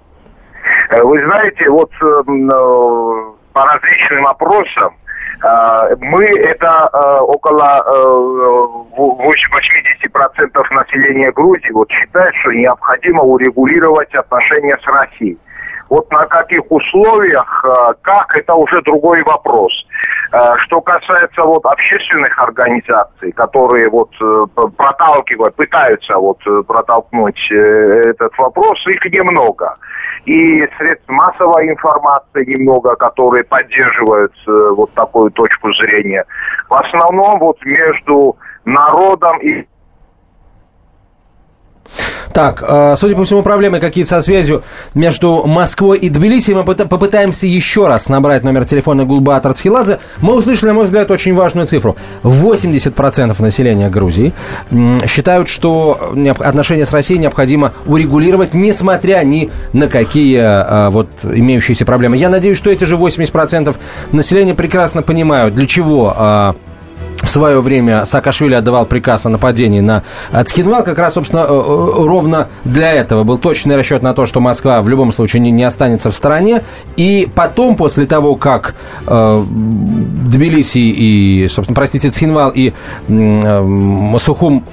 Э, 0.88 1.03
вы 1.03 1.22
знаете, 1.22 1.68
вот 1.68 1.90
э, 2.01 2.22
э, 2.27 3.38
по 3.59 3.64
различным 3.64 4.25
опросам 4.29 4.94
Мы 6.01 6.25
это 6.27 6.88
около 7.23 7.85
80% 8.97 10.75
населения 10.75 11.33
Грузии 11.33 11.73
вот 11.73 11.90
считает, 11.90 12.35
что 12.37 12.53
необходимо 12.53 13.23
урегулировать 13.23 14.14
отношения 14.14 14.77
с 14.83 14.87
Россией. 14.87 15.38
Вот 15.90 16.11
на 16.12 16.27
каких 16.27 16.71
условиях, 16.71 17.64
э, 17.64 17.94
как, 18.03 18.37
это 18.37 18.55
уже 18.55 18.83
другой 18.83 19.23
вопрос. 19.23 19.73
Э, 20.33 20.55
что 20.59 20.81
касается 20.81 21.43
вот 21.43 21.64
общественных 21.64 22.38
организаций, 22.38 23.33
которые 23.33 23.88
вот 23.88 24.11
э, 24.21 24.47
проталкивают, 24.77 25.55
пытаются 25.55 26.17
вот 26.17 26.38
протолкнуть 26.67 27.51
этот 27.51 28.37
вопрос, 28.38 28.87
их 28.87 29.05
немного. 29.07 29.75
И 30.27 30.67
средств 30.77 31.09
массовой 31.09 31.71
информации 31.71 32.45
немного, 32.45 32.95
которые 32.97 33.45
поддерживают 33.45 34.33
вот 34.47 34.93
такую 34.95 35.31
точку 35.31 35.73
зрения. 35.75 36.25
В 36.69 36.75
основном 36.75 37.38
вот 37.38 37.64
между 37.64 38.37
народом 38.64 39.38
и 39.38 39.67
так, 42.33 42.62
э, 42.66 42.94
судя 42.96 43.16
по 43.16 43.24
всему, 43.24 43.42
проблемы 43.42 43.81
какие-то 43.81 44.11
со 44.11 44.22
связью 44.22 44.62
между 44.94 45.44
Москвой 45.46 45.98
и 45.98 46.09
Тбилиси. 46.09 46.53
Мы 46.53 46.62
попытаемся 46.64 47.46
еще 47.46 47.88
раз 47.88 48.09
набрать 48.09 48.44
номер 48.44 48.64
телефона 48.64 49.05
Гулбаатар 49.05 49.55
Цхиладзе. 49.55 49.98
Мы 50.18 50.35
услышали, 50.35 50.68
на 50.68 50.74
мой 50.74 50.85
взгляд, 50.85 51.11
очень 51.11 51.35
важную 51.35 51.66
цифру. 51.66 51.96
80% 52.22 53.40
населения 53.42 53.88
Грузии 53.88 54.33
считают, 55.07 55.48
что 55.48 56.12
отношения 56.38 56.87
с 56.87 56.92
Россией 56.92 57.18
необходимо 57.20 57.72
урегулировать, 57.87 58.55
несмотря 58.55 59.22
ни 59.24 59.51
на 59.72 59.88
какие 59.88 60.38
э, 60.38 60.90
вот 60.90 61.09
имеющиеся 61.24 61.85
проблемы. 61.85 62.16
Я 62.16 62.29
надеюсь, 62.29 62.59
что 62.59 62.70
эти 62.70 62.85
же 62.85 62.96
80% 62.96 63.77
населения 64.12 64.55
прекрасно 64.55 65.03
понимают, 65.03 65.55
для 65.55 65.66
чего 65.66 66.14
э, 66.16 66.53
в 67.22 67.28
свое 67.28 67.61
время 67.61 68.04
Саакашвили 68.04 68.54
отдавал 68.54 68.87
приказ 68.87 69.26
о 69.26 69.28
нападении 69.28 69.81
на 69.81 70.02
Цхинвал, 70.44 70.85
как 70.85 70.98
раз, 70.98 71.14
собственно, 71.14 71.40
э, 71.40 71.46
э, 71.48 71.50
ровно 71.50 72.48
для 72.64 72.92
этого 72.92 73.24
был 73.24 73.38
точный 73.38 73.76
расчет 73.76 74.02
на 74.02 74.14
то, 74.14 74.26
что 74.26 74.40
Москва 74.40 74.81
в 74.83 74.88
любом 74.88 75.12
случае 75.12 75.40
не, 75.40 75.50
не 75.50 75.64
останется 75.64 76.11
в 76.11 76.16
стороне. 76.16 76.62
И 76.96 77.28
потом, 77.35 77.76
после 77.76 78.07
того, 78.07 78.37
как 78.37 78.74
э, 79.07 79.44
Тбилиси 79.48 80.78
и, 80.78 81.48
собственно, 81.48 81.74
простите, 81.74 82.09
Цхинвал 82.09 82.50
и 82.54 82.72
э, 83.09 84.16
Сухум 84.18 84.64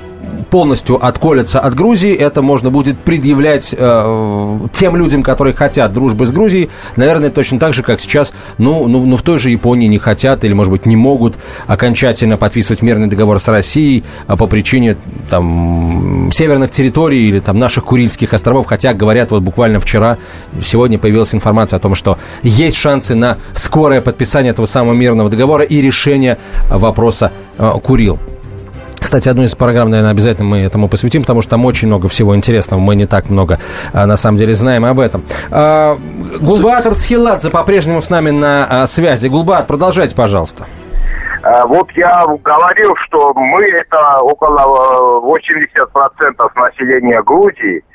полностью 0.49 1.03
отколется 1.03 1.59
от 1.59 1.75
Грузии, 1.75 2.13
это 2.13 2.41
можно 2.41 2.69
будет 2.69 2.97
предъявлять 2.99 3.75
э, 3.77 4.59
тем 4.73 4.95
людям, 4.95 5.23
которые 5.23 5.53
хотят 5.53 5.93
дружбы 5.93 6.25
с 6.25 6.31
Грузией, 6.31 6.69
наверное, 6.95 7.29
точно 7.29 7.59
так 7.59 7.73
же, 7.73 7.83
как 7.83 7.99
сейчас, 7.99 8.33
ну, 8.57 8.87
ну, 8.87 9.05
ну, 9.05 9.15
в 9.15 9.21
той 9.21 9.37
же 9.39 9.49
Японии 9.49 9.87
не 9.87 9.97
хотят 9.97 10.43
или, 10.43 10.53
может 10.53 10.71
быть, 10.71 10.85
не 10.85 10.95
могут 10.95 11.35
окончательно 11.67 12.37
подписывать 12.37 12.81
мирный 12.81 13.07
договор 13.07 13.39
с 13.39 13.47
Россией 13.47 14.03
а 14.27 14.35
по 14.35 14.47
причине 14.47 14.97
там 15.29 16.29
северных 16.31 16.71
территорий 16.71 17.27
или 17.27 17.39
там 17.39 17.57
наших 17.57 17.85
Курильских 17.85 18.33
островов, 18.33 18.65
хотя 18.65 18.93
говорят 18.93 19.31
вот 19.31 19.43
буквально 19.43 19.79
вчера, 19.79 20.17
сегодня 20.63 20.97
появилась 20.97 21.33
информация 21.35 21.77
о 21.77 21.79
том, 21.79 21.95
что 21.95 22.17
есть 22.43 22.77
шансы 22.77 23.15
на 23.15 23.37
скорое 23.53 24.01
подписание 24.01 24.51
этого 24.51 24.65
самого 24.65 24.93
мирного 24.93 25.29
договора 25.29 25.63
и 25.63 25.81
решение 25.81 26.37
вопроса 26.69 27.31
э, 27.57 27.71
Курил. 27.83 28.19
Кстати, 29.05 29.29
одну 29.29 29.43
из 29.43 29.53
программ, 29.53 29.91
наверное, 29.91 30.09
обязательно 30.09 30.47
мы 30.47 30.61
этому 30.61 30.87
посвятим, 30.87 31.21
потому 31.21 31.43
что 31.43 31.51
там 31.51 31.65
очень 31.65 31.87
много 31.89 32.07
всего 32.07 32.35
интересного. 32.35 32.79
Мы 32.79 32.95
не 32.95 33.05
так 33.05 33.29
много, 33.29 33.59
а, 33.93 34.07
на 34.07 34.15
самом 34.15 34.39
деле, 34.39 34.55
знаем 34.55 34.83
об 34.83 34.99
этом. 34.99 35.23
А, 35.51 35.95
Гулбат 36.41 36.87
Арцхиладзе 36.87 37.51
по-прежнему 37.51 38.01
с 38.01 38.09
нами 38.09 38.31
на 38.31 38.65
а, 38.67 38.87
связи. 38.87 39.27
Гулбат, 39.27 39.67
продолжайте, 39.67 40.15
пожалуйста. 40.15 40.65
Вот 41.67 41.91
я 41.91 42.25
говорил, 42.43 42.95
что 43.05 43.31
мы 43.35 43.63
это 43.65 44.21
около 44.21 45.21
80% 45.21 45.59
населения 46.55 47.21
Грузии– 47.21 47.83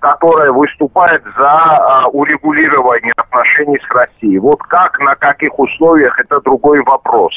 которая 0.00 0.52
выступает 0.52 1.22
за 1.36 1.50
а, 1.50 2.08
урегулирование 2.08 3.12
отношений 3.16 3.78
с 3.78 3.90
Россией. 3.94 4.38
Вот 4.38 4.62
как, 4.64 4.98
на 5.00 5.14
каких 5.14 5.58
условиях, 5.58 6.18
это 6.18 6.40
другой 6.40 6.82
вопрос. 6.82 7.32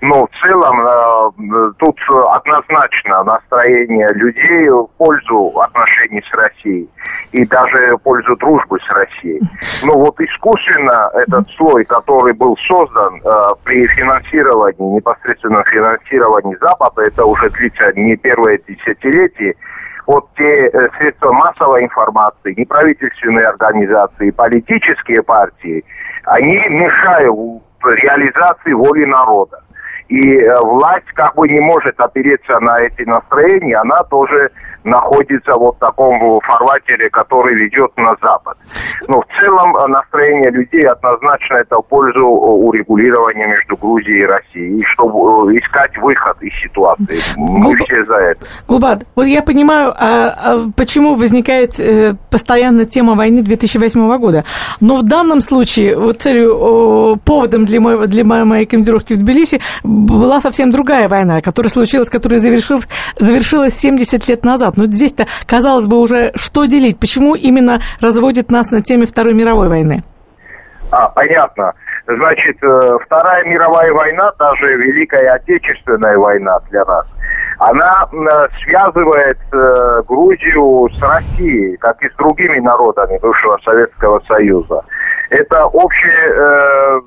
Но 0.00 0.26
в 0.26 0.30
целом 0.40 0.80
э, 0.86 1.72
тут 1.78 1.98
однозначно 2.30 3.24
настроение 3.24 4.12
людей 4.14 4.68
в 4.68 4.88
пользу 4.96 5.52
отношений 5.60 6.22
с 6.30 6.34
Россией 6.34 6.88
и 7.32 7.44
даже 7.46 7.96
в 7.96 8.02
пользу 8.02 8.36
дружбы 8.36 8.78
с 8.80 8.90
Россией. 8.90 9.40
Но 9.84 9.94
вот 9.94 10.20
искусственно 10.20 11.10
этот 11.14 11.48
слой, 11.50 11.84
который 11.84 12.32
был 12.32 12.56
создан 12.66 13.20
э, 13.24 13.54
при 13.64 13.86
финансировании, 13.86 14.96
непосредственном 14.96 15.64
финансировании 15.64 16.56
Запада, 16.60 17.02
это 17.02 17.24
уже 17.24 17.50
длится 17.50 17.92
не 17.94 18.16
первое 18.16 18.58
десятилетие, 18.68 19.54
вот 20.08 20.26
те 20.36 20.68
э, 20.68 20.88
средства 20.96 21.30
массовой 21.32 21.84
информации, 21.84 22.54
неправительственные 22.56 23.46
организации, 23.46 24.30
политические 24.30 25.22
партии, 25.22 25.84
они 26.24 26.56
мешают 26.70 27.62
реализации 27.84 28.72
воли 28.72 29.04
народа. 29.04 29.60
И 30.08 30.36
э, 30.36 30.60
власть 30.60 31.06
как 31.14 31.34
бы 31.34 31.48
не 31.48 31.60
может 31.60 32.00
опереться 32.00 32.58
на 32.60 32.80
эти 32.80 33.02
настроения, 33.02 33.76
она 33.76 34.02
тоже 34.04 34.50
находится 34.84 35.54
вот 35.54 35.76
в 35.76 35.78
таком 35.78 36.40
формате, 36.40 36.96
который 37.12 37.54
ведет 37.54 37.94
на 37.96 38.14
Запад. 38.22 38.56
Но 39.06 39.20
в 39.20 39.26
целом 39.38 39.76
э, 39.76 39.86
настроение 39.88 40.50
людей 40.50 40.86
однозначно 40.86 41.56
это 41.56 41.76
в 41.76 41.82
пользу 41.82 42.20
э, 42.20 42.24
урегулирования 42.24 43.46
между 43.46 43.76
Грузией 43.76 44.22
и 44.22 44.26
Россией, 44.26 44.84
чтобы 44.94 45.56
искать 45.58 45.96
выход 45.98 46.42
из 46.42 46.54
ситуации. 46.60 47.18
Мы 47.36 47.76
Губ... 47.76 47.86
все 47.86 48.04
за 48.06 48.14
это. 48.14 48.46
Гулбат, 48.66 49.04
вот 49.14 49.26
я 49.26 49.42
понимаю, 49.42 49.90
а, 49.90 50.28
а 50.30 50.70
почему 50.74 51.16
возникает 51.16 51.78
э, 51.78 52.14
постоянно 52.30 52.86
тема 52.86 53.14
войны 53.14 53.42
2008 53.42 54.18
года, 54.18 54.44
но 54.80 54.96
в 54.96 55.02
данном 55.02 55.40
случае 55.40 55.98
вот 55.98 56.22
целью, 56.22 57.18
поводом 57.24 57.66
для, 57.66 57.80
моего, 57.80 58.06
для 58.06 58.24
моей 58.24 58.64
командировки 58.64 59.12
в 59.12 59.18
Тбилиси 59.18 59.60
была 59.98 60.40
совсем 60.40 60.70
другая 60.70 61.08
война, 61.08 61.40
которая 61.40 61.70
случилась, 61.70 62.10
которая 62.10 62.38
завершилась, 62.38 62.88
завершилась 63.16 63.74
70 63.74 64.28
лет 64.28 64.44
назад. 64.44 64.76
Но 64.76 64.86
здесь-то, 64.86 65.26
казалось 65.46 65.86
бы, 65.86 66.00
уже 66.00 66.32
что 66.36 66.64
делить? 66.64 66.98
Почему 66.98 67.34
именно 67.34 67.80
разводит 68.00 68.50
нас 68.50 68.70
на 68.70 68.82
теме 68.82 69.06
Второй 69.06 69.34
мировой 69.34 69.68
войны? 69.68 70.02
А, 70.90 71.08
понятно. 71.08 71.72
Значит, 72.06 72.56
э, 72.62 72.98
Вторая 73.04 73.44
мировая 73.44 73.92
война, 73.92 74.32
даже 74.38 74.66
Великая 74.76 75.34
Отечественная 75.34 76.16
война 76.16 76.58
для 76.70 76.82
нас, 76.86 77.06
она 77.58 78.08
связывает 78.62 79.38
э, 79.52 80.02
Грузию 80.08 80.88
с 80.88 81.02
Россией, 81.02 81.76
как 81.76 82.02
и 82.02 82.08
с 82.08 82.14
другими 82.14 82.60
народами 82.60 83.18
бывшего 83.18 83.58
Советского 83.62 84.20
Союза 84.20 84.82
это 85.30 85.66
общее 85.66 86.32
э, 86.34 87.00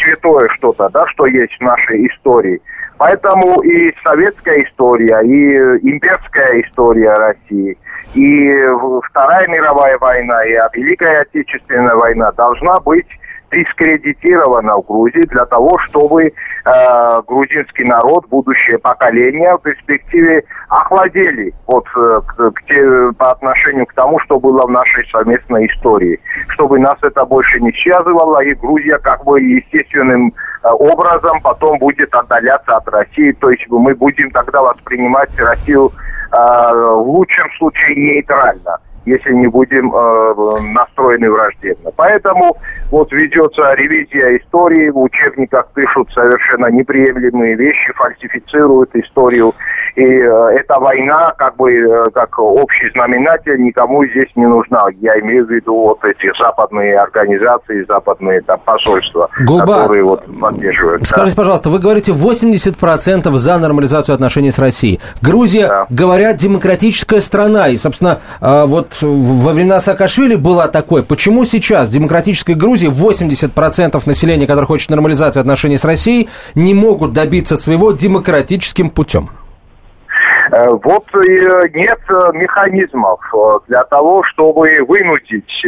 святое 0.00 0.48
что-то, 0.56 0.88
да, 0.90 1.06
что 1.08 1.26
есть 1.26 1.52
в 1.58 1.60
нашей 1.60 2.06
истории. 2.08 2.60
Поэтому 2.98 3.60
и 3.62 3.94
советская 4.02 4.64
история, 4.64 5.20
и 5.20 5.88
имперская 5.88 6.60
история 6.62 7.12
России, 7.12 7.78
и 8.14 8.64
Вторая 9.10 9.46
мировая 9.46 9.96
война, 9.98 10.44
и 10.44 10.52
Великая 10.74 11.20
Отечественная 11.20 11.94
война 11.94 12.32
должна 12.32 12.80
быть 12.80 13.06
дискредитирована 13.52 14.76
в 14.76 14.86
Грузии 14.86 15.24
для 15.26 15.46
того, 15.46 15.78
чтобы 15.78 16.24
э, 16.24 17.22
грузинский 17.26 17.84
народ, 17.84 18.26
будущее 18.28 18.78
поколение 18.78 19.56
в 19.56 19.62
перспективе 19.62 20.44
охладели 20.68 21.54
вот, 21.66 21.86
э, 21.96 22.20
к, 22.26 22.50
к, 22.50 23.12
по 23.18 23.30
отношению 23.30 23.86
к 23.86 23.94
тому, 23.94 24.18
что 24.20 24.38
было 24.38 24.66
в 24.66 24.70
нашей 24.70 25.06
совместной 25.10 25.66
истории. 25.66 26.20
Чтобы 26.48 26.78
нас 26.78 26.98
это 27.02 27.24
больше 27.24 27.60
не 27.60 27.72
связывало, 27.72 28.42
и 28.42 28.54
Грузия 28.54 28.98
как 28.98 29.24
бы 29.24 29.40
естественным 29.40 30.32
э, 30.62 30.68
образом 30.68 31.40
потом 31.42 31.78
будет 31.78 32.14
отдаляться 32.14 32.76
от 32.76 32.88
России. 32.88 33.32
То 33.32 33.50
есть 33.50 33.64
мы 33.68 33.94
будем 33.94 34.30
тогда 34.30 34.62
воспринимать 34.62 35.30
Россию 35.40 35.90
э, 36.32 36.36
в 36.36 37.08
лучшем 37.08 37.50
случае 37.58 37.96
нейтрально 37.96 38.78
если 39.08 39.32
не 39.32 39.46
будем 39.46 39.94
э, 39.94 40.60
настроены 40.72 41.30
враждебно. 41.30 41.90
Поэтому 41.96 42.56
вот 42.90 43.12
ведется 43.12 43.74
ревизия 43.74 44.38
истории, 44.38 44.90
в 44.90 44.98
учебниках 44.98 45.68
пишут 45.74 46.10
совершенно 46.12 46.66
неприемлемые 46.66 47.54
вещи, 47.56 47.92
фальсифицируют 47.94 48.94
историю. 48.94 49.54
И 49.96 50.02
э, 50.02 50.58
эта 50.60 50.78
война, 50.78 51.32
как 51.36 51.56
бы, 51.56 51.72
э, 51.72 52.10
как 52.14 52.38
общий 52.38 52.90
знаменатель, 52.90 53.60
никому 53.60 54.06
здесь 54.06 54.28
не 54.36 54.46
нужна. 54.46 54.86
Я 55.00 55.18
имею 55.20 55.46
в 55.46 55.50
виду 55.50 55.74
вот 55.74 56.04
эти 56.04 56.30
западные 56.38 56.98
организации, 57.00 57.84
западные 57.88 58.40
там, 58.42 58.60
посольства, 58.64 59.28
Гулбат, 59.44 59.82
которые 59.82 60.04
вот 60.04 60.24
поддерживают. 60.40 61.06
Скажите, 61.06 61.36
да? 61.36 61.40
пожалуйста, 61.40 61.70
вы 61.70 61.78
говорите 61.78 62.12
80% 62.12 63.28
за 63.30 63.58
нормализацию 63.58 64.14
отношений 64.14 64.50
с 64.50 64.58
Россией. 64.58 65.00
Грузия, 65.20 65.66
да. 65.66 65.86
говорят, 65.90 66.36
демократическая 66.36 67.20
страна. 67.20 67.68
И, 67.68 67.78
собственно, 67.78 68.20
э, 68.40 68.64
вот 68.66 68.97
во 69.02 69.52
времена 69.52 69.80
Саакашвили 69.80 70.36
была 70.36 70.68
такой. 70.68 71.02
Почему 71.02 71.44
сейчас 71.44 71.90
в 71.90 71.92
демократической 71.92 72.54
Грузии 72.54 72.88
80% 72.88 74.02
населения, 74.06 74.46
которое 74.46 74.66
хочет 74.66 74.90
нормализации 74.90 75.40
отношений 75.40 75.76
с 75.76 75.84
Россией, 75.84 76.28
не 76.54 76.74
могут 76.74 77.12
добиться 77.12 77.56
своего 77.56 77.92
демократическим 77.92 78.90
путем? 78.90 79.30
Э, 80.50 80.68
вот 80.70 81.04
нет 81.14 82.00
механизмов 82.34 83.20
для 83.68 83.84
того, 83.84 84.22
чтобы 84.24 84.80
вынудить 84.86 85.64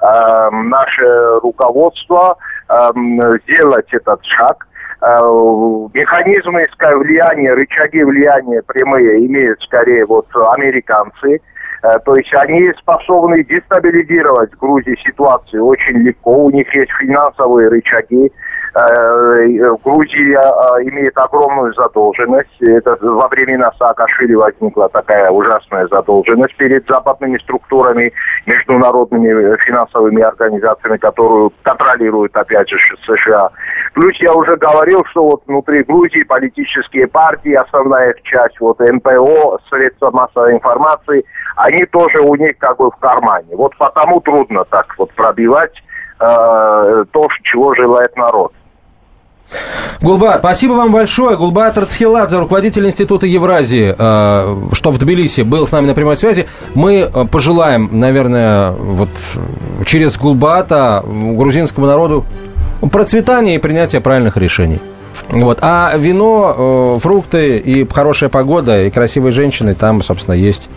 наше 0.00 1.38
руководство 1.42 2.36
сделать 3.44 3.86
этот 3.92 4.24
шаг. 4.24 4.66
Механизмы 5.00 6.66
влияния, 6.96 7.54
рычаги 7.54 8.02
влияния 8.02 8.62
прямые 8.62 9.24
имеют 9.26 9.62
скорее 9.62 10.04
вот 10.06 10.26
американцы– 10.34 11.40
Э, 11.51 11.51
то 11.82 12.16
есть 12.16 12.32
они 12.34 12.72
способны 12.78 13.42
дестабилизировать 13.44 14.52
в 14.52 14.58
Грузии 14.58 14.96
ситуацию 15.04 15.64
очень 15.64 15.98
легко. 15.98 16.44
У 16.44 16.50
них 16.50 16.72
есть 16.74 16.92
финансовые 17.00 17.68
рычаги. 17.68 18.30
Э, 18.74 19.76
Грузия 19.84 20.40
э, 20.40 20.82
имеет 20.84 21.18
огромную 21.18 21.74
задолженность. 21.74 22.62
Это 22.62 22.96
во 23.02 23.28
времена 23.28 23.70
Саакашвили 23.78 24.34
возникла 24.34 24.88
такая 24.88 25.30
ужасная 25.30 25.86
задолженность 25.88 26.56
перед 26.56 26.86
западными 26.86 27.36
структурами, 27.38 28.12
международными 28.46 29.56
финансовыми 29.58 30.22
организациями, 30.22 30.96
которую 30.96 31.52
контролируют, 31.62 32.34
опять 32.34 32.70
же, 32.70 32.78
США. 33.04 33.50
Плюс 33.92 34.16
я 34.20 34.32
уже 34.32 34.56
говорил, 34.56 35.04
что 35.10 35.24
вот 35.24 35.42
внутри 35.46 35.82
Грузии 35.82 36.22
политические 36.22 37.08
партии, 37.08 37.52
основная 37.52 38.12
их 38.12 38.22
часть, 38.22 38.58
вот 38.58 38.80
НПО, 38.80 39.58
средства 39.68 40.10
массовой 40.12 40.54
информации, 40.54 41.24
они 41.56 41.84
тоже 41.86 42.20
у 42.20 42.34
них 42.34 42.58
как 42.58 42.76
бы 42.78 42.90
в 42.90 42.96
кармане. 42.96 43.56
Вот 43.56 43.76
потому 43.76 44.20
трудно 44.20 44.64
так 44.64 44.94
вот 44.98 45.12
пробивать 45.12 45.72
э, 46.20 47.04
то, 47.10 47.28
чего 47.42 47.74
желает 47.74 48.16
народ. 48.16 48.52
Гулбат, 50.00 50.38
спасибо 50.38 50.72
вам 50.72 50.92
большое. 50.92 51.36
Гулбат 51.36 51.76
Рацхиладзе, 51.76 52.38
руководитель 52.38 52.86
Института 52.86 53.26
Евразии, 53.26 53.94
э, 53.96 54.56
что 54.72 54.90
в 54.90 54.98
Тбилиси, 54.98 55.42
был 55.42 55.66
с 55.66 55.72
нами 55.72 55.86
на 55.86 55.94
прямой 55.94 56.16
связи. 56.16 56.46
Мы 56.74 57.10
э, 57.12 57.24
пожелаем, 57.30 57.88
наверное, 57.92 58.72
вот 58.72 59.10
через 59.84 60.18
Гулбата 60.18 61.04
грузинскому 61.06 61.86
народу 61.86 62.24
процветания 62.90 63.56
и 63.56 63.58
принятия 63.58 64.00
правильных 64.00 64.36
решений. 64.36 64.80
Вот. 65.28 65.58
А 65.60 65.92
вино, 65.96 66.96
э, 66.96 66.98
фрукты 67.00 67.58
и 67.58 67.86
хорошая 67.88 68.28
погода, 68.30 68.82
и 68.82 68.90
красивые 68.90 69.32
женщины 69.32 69.74
там, 69.74 70.02
собственно, 70.02 70.34
есть 70.34 70.68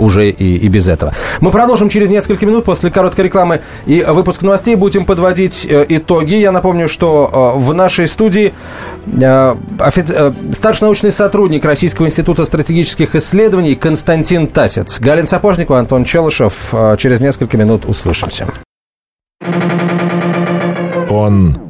уже 0.00 0.30
и, 0.30 0.56
и 0.56 0.68
без 0.68 0.88
этого. 0.88 1.14
Мы 1.40 1.50
продолжим 1.50 1.88
через 1.88 2.08
несколько 2.08 2.46
минут 2.46 2.64
после 2.64 2.90
короткой 2.90 3.26
рекламы 3.26 3.60
и 3.86 4.04
выпуска 4.06 4.44
новостей. 4.44 4.74
Будем 4.74 5.04
подводить 5.04 5.66
э, 5.68 5.84
итоги. 5.88 6.34
Я 6.34 6.52
напомню, 6.52 6.88
что 6.88 7.54
э, 7.56 7.58
в 7.58 7.72
нашей 7.74 8.08
студии 8.08 8.52
э, 9.06 9.56
офи... 9.78 10.04
старший 10.52 10.84
научный 10.84 11.12
сотрудник 11.12 11.64
Российского 11.64 12.06
института 12.06 12.44
стратегических 12.44 13.14
исследований 13.14 13.74
Константин 13.74 14.46
Тасец. 14.46 15.00
Галин 15.00 15.26
Сапожникова, 15.26 15.78
Антон 15.78 16.04
Челышев. 16.04 16.74
Через 16.98 17.20
несколько 17.20 17.56
минут 17.56 17.84
услышимся. 17.86 18.46
Он 21.08 21.69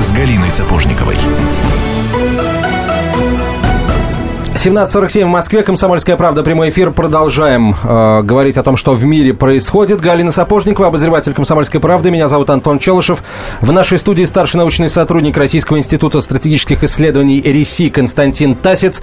с 0.00 0.12
Галиной 0.12 0.50
Сапожниковой. 0.50 1.16
17.47 4.58 5.24
в 5.24 5.28
Москве, 5.28 5.62
Комсомольская 5.62 6.16
правда, 6.16 6.42
прямой 6.42 6.70
эфир. 6.70 6.90
Продолжаем 6.90 7.76
э, 7.80 8.22
говорить 8.22 8.58
о 8.58 8.64
том, 8.64 8.76
что 8.76 8.94
в 8.94 9.04
мире 9.04 9.32
происходит. 9.32 10.00
Галина 10.00 10.32
Сапожникова, 10.32 10.88
обозреватель 10.88 11.32
Комсомольской 11.32 11.78
правды. 11.78 12.10
Меня 12.10 12.26
зовут 12.26 12.50
Антон 12.50 12.80
Челышев. 12.80 13.22
В 13.60 13.70
нашей 13.70 13.98
студии 13.98 14.24
старший 14.24 14.58
научный 14.58 14.88
сотрудник 14.88 15.36
Российского 15.36 15.78
института 15.78 16.20
стратегических 16.20 16.82
исследований 16.82 17.40
РИСИ 17.40 17.88
Константин 17.88 18.56
Тасец. 18.56 19.00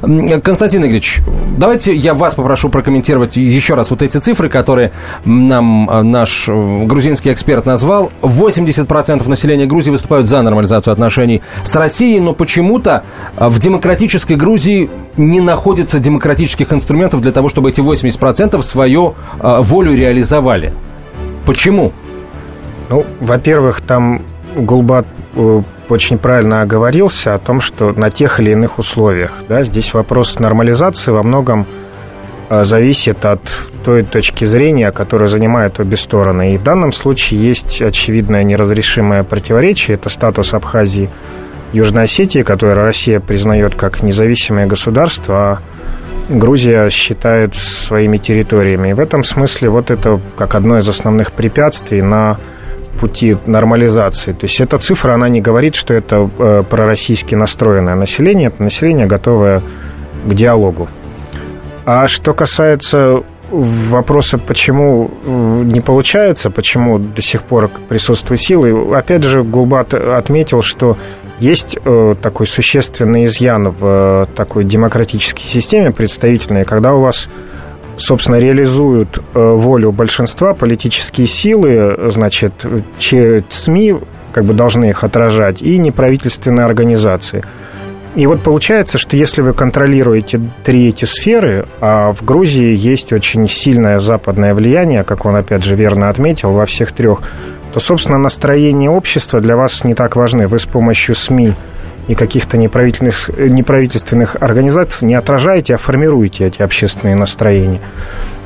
Константин 0.00 0.80
Игоревич, 0.82 1.20
давайте 1.56 1.94
я 1.94 2.12
вас 2.12 2.34
попрошу 2.34 2.68
прокомментировать 2.68 3.36
еще 3.36 3.74
раз 3.74 3.90
вот 3.90 4.02
эти 4.02 4.18
цифры, 4.18 4.48
которые 4.48 4.90
нам 5.24 5.88
э, 5.88 6.02
наш 6.02 6.48
э, 6.48 6.84
грузинский 6.84 7.32
эксперт 7.32 7.64
назвал. 7.64 8.10
80% 8.22 9.28
населения 9.28 9.66
Грузии 9.66 9.92
выступают 9.92 10.26
за 10.26 10.42
нормализацию 10.42 10.90
отношений 10.90 11.42
с 11.62 11.76
Россией, 11.76 12.18
но 12.18 12.32
почему-то 12.32 13.04
э, 13.36 13.46
в 13.46 13.60
демократической 13.60 14.34
Грузии 14.34 14.90
не 15.16 15.40
находится 15.40 15.98
демократических 15.98 16.72
инструментов 16.72 17.20
для 17.20 17.32
того, 17.32 17.48
чтобы 17.48 17.70
эти 17.70 17.80
80% 17.80 18.62
свою 18.62 19.14
э, 19.40 19.58
волю 19.60 19.94
реализовали. 19.94 20.72
Почему? 21.44 21.92
Ну, 22.88 23.04
во-первых, 23.20 23.80
там 23.80 24.22
Гулбат 24.56 25.06
э, 25.34 25.62
очень 25.88 26.18
правильно 26.18 26.62
оговорился 26.62 27.34
о 27.34 27.38
том, 27.38 27.60
что 27.60 27.92
на 27.92 28.10
тех 28.10 28.40
или 28.40 28.50
иных 28.50 28.78
условиях. 28.78 29.32
Да, 29.48 29.64
здесь 29.64 29.94
вопрос 29.94 30.38
нормализации 30.38 31.10
во 31.10 31.22
многом 31.22 31.66
э, 32.50 32.64
зависит 32.64 33.24
от 33.24 33.40
той 33.84 34.02
точки 34.02 34.44
зрения, 34.44 34.90
которую 34.90 35.28
занимают 35.28 35.80
обе 35.80 35.96
стороны. 35.96 36.54
И 36.54 36.58
в 36.58 36.62
данном 36.62 36.92
случае 36.92 37.40
есть 37.40 37.80
очевидное 37.80 38.42
неразрешимое 38.42 39.22
противоречие. 39.24 39.94
Это 39.94 40.08
статус 40.10 40.52
Абхазии– 40.52 41.08
Южной 41.72 42.04
Осетии, 42.04 42.42
которую 42.42 42.76
Россия 42.76 43.20
признает 43.20 43.74
как 43.74 44.02
независимое 44.02 44.66
государство, 44.66 45.34
а 45.34 45.58
Грузия 46.28 46.90
считает 46.90 47.54
своими 47.54 48.18
территориями. 48.18 48.90
И 48.90 48.92
в 48.92 49.00
этом 49.00 49.24
смысле 49.24 49.68
вот 49.68 49.90
это 49.90 50.20
как 50.36 50.54
одно 50.54 50.78
из 50.78 50.88
основных 50.88 51.32
препятствий 51.32 52.02
на 52.02 52.38
пути 52.98 53.36
нормализации. 53.46 54.32
То 54.32 54.46
есть 54.46 54.60
эта 54.60 54.78
цифра, 54.78 55.14
она 55.14 55.28
не 55.28 55.40
говорит, 55.40 55.74
что 55.74 55.94
это 55.94 56.28
э, 56.38 56.64
пророссийски 56.68 57.34
настроенное 57.34 57.94
население, 57.94 58.48
это 58.48 58.62
население, 58.62 59.06
готовое 59.06 59.62
к 60.24 60.34
диалогу. 60.34 60.88
А 61.84 62.08
что 62.08 62.32
касается 62.32 63.22
вопроса, 63.50 64.38
почему 64.38 65.10
э, 65.24 65.62
не 65.66 65.80
получается, 65.80 66.50
почему 66.50 66.98
до 66.98 67.22
сих 67.22 67.42
пор 67.42 67.70
присутствуют 67.88 68.40
силы, 68.40 68.96
опять 68.96 69.22
же, 69.22 69.44
Гулбат 69.44 69.94
отметил, 69.94 70.62
что 70.62 70.96
есть 71.38 71.78
э, 71.84 72.14
такой 72.20 72.46
существенный 72.46 73.26
изъян 73.26 73.70
в 73.70 73.78
э, 73.82 74.26
такой 74.34 74.64
демократической 74.64 75.44
системе 75.44 75.90
представительной, 75.90 76.64
когда 76.64 76.94
у 76.94 77.00
вас 77.00 77.28
собственно, 77.98 78.36
реализуют 78.36 79.18
э, 79.18 79.52
волю 79.52 79.92
большинства 79.92 80.54
политические 80.54 81.26
силы, 81.26 82.10
значит, 82.10 82.52
СМИ 82.98 83.96
как 84.32 84.44
бы 84.44 84.52
должны 84.52 84.90
их 84.90 85.02
отражать, 85.02 85.62
и 85.62 85.78
неправительственные 85.78 86.66
организации. 86.66 87.42
И 88.16 88.26
вот 88.26 88.42
получается, 88.42 88.96
что 88.96 89.16
если 89.16 89.42
вы 89.42 89.52
контролируете 89.52 90.40
три 90.64 90.88
эти 90.88 91.04
сферы, 91.04 91.66
а 91.80 92.12
в 92.12 92.24
Грузии 92.24 92.74
есть 92.74 93.12
очень 93.12 93.46
сильное 93.46 93.98
западное 93.98 94.54
влияние, 94.54 95.04
как 95.04 95.26
он 95.26 95.36
опять 95.36 95.64
же 95.64 95.74
верно 95.74 96.08
отметил, 96.08 96.52
во 96.52 96.64
всех 96.64 96.92
трех 96.92 97.20
то, 97.76 97.80
собственно, 97.80 98.16
настроение 98.16 98.88
общества 98.88 99.38
для 99.42 99.54
вас 99.54 99.84
не 99.84 99.94
так 99.94 100.16
важны. 100.16 100.48
Вы 100.48 100.58
с 100.58 100.64
помощью 100.64 101.14
СМИ 101.14 101.52
и 102.08 102.14
каких-то 102.14 102.56
неправительственных, 102.56 103.28
неправительственных 103.36 104.36
организаций 104.40 105.06
не 105.06 105.14
отражаете, 105.14 105.74
а 105.74 105.76
формируете 105.76 106.46
эти 106.46 106.62
общественные 106.62 107.16
настроения. 107.16 107.82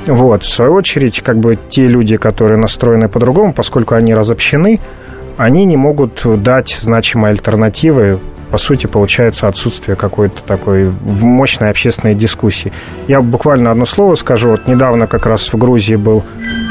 Вот, 0.08 0.42
в 0.42 0.52
свою 0.52 0.72
очередь, 0.72 1.22
как 1.22 1.38
бы 1.38 1.56
те 1.68 1.86
люди, 1.86 2.16
которые 2.16 2.58
настроены 2.58 3.08
по-другому, 3.08 3.52
поскольку 3.52 3.94
они 3.94 4.14
разобщены, 4.14 4.80
они 5.36 5.64
не 5.64 5.76
могут 5.76 6.22
дать 6.42 6.76
значимые 6.76 7.30
альтернативы 7.30 8.18
по 8.50 8.58
сути, 8.58 8.88
получается 8.88 9.46
отсутствие 9.46 9.96
какой-то 9.96 10.42
такой 10.42 10.92
мощной 11.02 11.70
общественной 11.70 12.16
дискуссии. 12.16 12.72
Я 13.06 13.20
буквально 13.20 13.70
одно 13.70 13.86
слово 13.86 14.16
скажу. 14.16 14.50
Вот 14.50 14.66
недавно 14.66 15.06
как 15.06 15.24
раз 15.24 15.52
в 15.52 15.56
Грузии 15.56 15.94
был 15.94 16.24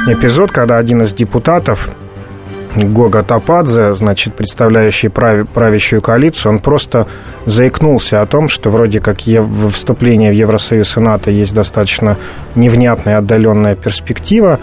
эпизод, 0.06 0.52
когда 0.52 0.76
один 0.76 1.04
из 1.04 1.14
депутатов 1.14 1.90
Гога 2.76 3.24
Тападзе, 3.24 3.96
значит, 3.96 4.36
представляющий 4.36 5.10
прави, 5.10 5.44
правящую 5.44 6.02
коалицию, 6.02 6.54
он 6.54 6.60
просто 6.60 7.08
заикнулся 7.46 8.22
о 8.22 8.26
том, 8.26 8.48
что 8.48 8.70
вроде 8.70 9.00
как 9.00 9.26
в 9.26 9.72
вступление 9.72 10.32
в 10.32 10.36
Евросоюз 10.36 10.98
и 10.98 11.00
НАТО 11.00 11.32
есть 11.32 11.54
достаточно 11.54 12.18
невнятная 12.56 13.18
отдаленная 13.18 13.76
перспектива, 13.76 14.60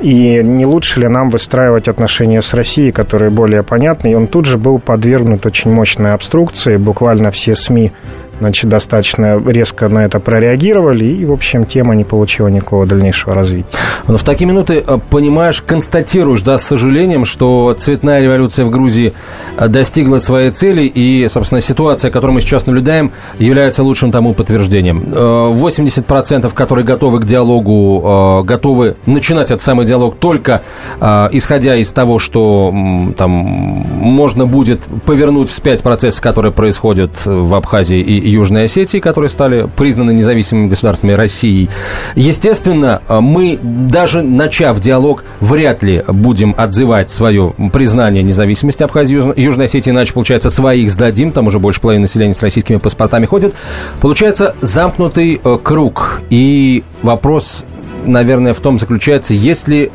и 0.00 0.42
не 0.42 0.66
лучше 0.66 1.00
ли 1.00 1.08
нам 1.08 1.30
выстраивать 1.30 1.88
отношения 1.88 2.42
с 2.42 2.52
Россией, 2.52 2.92
которые 2.92 3.30
более 3.30 3.62
понятны? 3.62 4.12
И 4.12 4.14
он 4.14 4.26
тут 4.26 4.44
же 4.44 4.58
был 4.58 4.78
подвергнут 4.78 5.46
очень 5.46 5.70
мощной 5.70 6.12
обструкции. 6.12 6.76
Буквально 6.76 7.30
все 7.30 7.56
СМИ 7.56 7.92
значит, 8.38 8.70
достаточно 8.70 9.40
резко 9.46 9.88
на 9.88 10.04
это 10.04 10.20
прореагировали, 10.20 11.04
и, 11.04 11.24
в 11.24 11.32
общем, 11.32 11.64
тема 11.64 11.94
не 11.94 12.04
получила 12.04 12.48
никакого 12.48 12.86
дальнейшего 12.86 13.34
развития. 13.34 13.66
Но 14.06 14.16
в 14.16 14.22
такие 14.22 14.46
минуты, 14.46 14.82
э, 14.86 14.98
понимаешь, 15.10 15.62
констатируешь, 15.62 16.42
да, 16.42 16.58
с 16.58 16.62
сожалением, 16.62 17.24
что 17.24 17.74
цветная 17.78 18.22
революция 18.22 18.64
в 18.64 18.70
Грузии 18.70 19.12
э, 19.56 19.68
достигла 19.68 20.18
своей 20.18 20.50
цели, 20.50 20.82
и, 20.82 21.26
собственно, 21.28 21.60
ситуация, 21.60 22.10
которую 22.10 22.34
мы 22.34 22.40
сейчас 22.40 22.66
наблюдаем, 22.66 23.12
является 23.38 23.82
лучшим 23.82 24.10
тому 24.10 24.34
подтверждением. 24.34 25.02
80%, 25.06 26.46
э, 26.46 26.50
которые 26.50 26.84
готовы 26.84 27.20
к 27.20 27.24
диалогу, 27.24 28.42
готовы 28.44 28.96
начинать 29.06 29.50
этот 29.50 29.60
самый 29.60 29.86
диалог 29.86 30.16
только 30.16 30.62
исходя 31.00 31.76
из 31.76 31.92
того, 31.92 32.18
что 32.18 32.72
там 33.16 33.30
можно 33.30 34.46
будет 34.46 34.80
повернуть 35.04 35.48
вспять 35.48 35.82
процессы, 35.82 36.20
которые 36.20 36.52
происходят 36.52 37.10
в 37.24 37.54
Абхазии 37.54 38.00
и 38.00 38.25
Южной 38.28 38.64
Осетии, 38.64 38.98
которые 38.98 39.28
стали 39.28 39.68
признаны 39.76 40.12
независимыми 40.12 40.68
государствами 40.68 41.12
России. 41.12 41.68
Естественно, 42.14 43.02
мы, 43.08 43.58
даже 43.62 44.22
начав 44.22 44.80
диалог, 44.80 45.24
вряд 45.40 45.82
ли 45.82 46.04
будем 46.06 46.54
отзывать 46.56 47.10
свое 47.10 47.54
признание 47.72 48.22
независимости 48.22 48.82
Абхазии 48.82 49.32
и 49.34 49.42
Южной 49.42 49.66
Осетии, 49.66 49.90
иначе, 49.90 50.12
получается, 50.12 50.50
своих 50.50 50.90
сдадим, 50.90 51.32
там 51.32 51.46
уже 51.46 51.58
больше 51.58 51.80
половины 51.80 52.02
населения 52.02 52.34
с 52.34 52.42
российскими 52.42 52.76
паспортами 52.76 53.26
ходит. 53.26 53.54
Получается 54.00 54.54
замкнутый 54.60 55.40
э, 55.42 55.58
круг. 55.62 56.20
И 56.30 56.84
вопрос, 57.02 57.64
наверное, 58.04 58.52
в 58.52 58.60
том 58.60 58.78
заключается, 58.78 59.34
если 59.34 59.90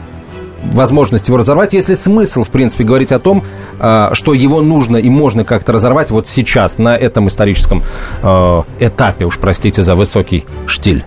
возможность 0.64 1.28
его 1.28 1.38
разорвать, 1.38 1.74
есть 1.74 1.90
ли 1.90 1.96
смысл, 1.96 2.44
в 2.44 2.50
принципе, 2.50 2.84
говорить 2.84 3.12
о 3.12 3.20
том, 3.20 3.44
а, 3.80 4.12
что 4.14 4.34
его 4.34 4.62
нужно 4.62 4.98
и 4.98 5.10
можно 5.10 5.44
как-то 5.44 5.74
разорвать 5.74 6.12
вот 6.12 6.28
сейчас, 6.28 6.78
на 6.78 6.96
этом 6.96 7.28
историческом 7.28 7.82
а, 8.22 8.64
этапе, 8.80 9.26
уж 9.26 9.38
простите 9.38 9.82
за 9.82 9.96
высокий 9.96 10.46
штиль? 10.66 11.04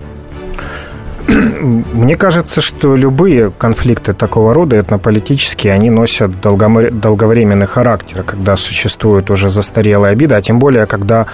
Мне 1.26 2.16
кажется, 2.16 2.60
что 2.60 2.96
любые 2.96 3.50
конфликты 3.50 4.12
такого 4.12 4.52
рода, 4.52 4.78
этнополитические, 4.78 5.72
они 5.72 5.88
носят 5.88 6.40
долговременный 6.42 7.66
характер, 7.66 8.22
когда 8.24 8.56
существует 8.56 9.30
уже 9.30 9.48
застарелая 9.48 10.12
обида, 10.12 10.36
а 10.36 10.42
тем 10.42 10.58
более, 10.58 10.84
когда 10.84 11.26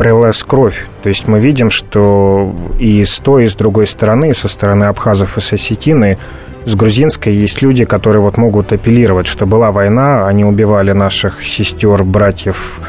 пролилась 0.00 0.42
кровь. 0.42 0.86
То 1.02 1.10
есть 1.10 1.28
мы 1.28 1.40
видим, 1.40 1.68
что 1.68 2.54
и 2.78 3.04
с 3.04 3.18
той, 3.18 3.44
и 3.44 3.48
с 3.48 3.54
другой 3.54 3.86
стороны, 3.86 4.32
со 4.32 4.48
стороны 4.48 4.84
абхазов 4.84 5.36
и 5.36 5.42
с 5.42 5.52
осетины, 5.52 6.16
с 6.64 6.74
грузинской 6.74 7.34
есть 7.34 7.60
люди, 7.60 7.84
которые 7.84 8.22
вот 8.22 8.38
могут 8.38 8.72
апеллировать, 8.72 9.26
что 9.26 9.44
была 9.44 9.72
война, 9.72 10.26
они 10.26 10.42
убивали 10.42 10.92
наших 10.92 11.42
сестер, 11.42 12.02
братьев, 12.02 12.80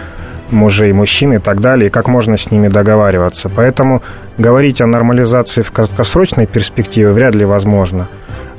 мужей, 0.51 0.93
мужчин 0.93 1.33
и 1.33 1.39
так 1.39 1.59
далее, 1.59 1.87
и 1.87 1.89
как 1.89 2.07
можно 2.07 2.37
с 2.37 2.49
ними 2.49 2.69
договариваться. 2.69 3.49
Поэтому 3.49 4.01
говорить 4.37 4.79
о 4.79 4.87
нормализации 4.87 5.63
в 5.63 5.71
краткосрочной 5.73 6.45
перспективе 6.45 7.11
вряд 7.11 7.35
ли 7.35 7.43
возможно. 7.43 8.07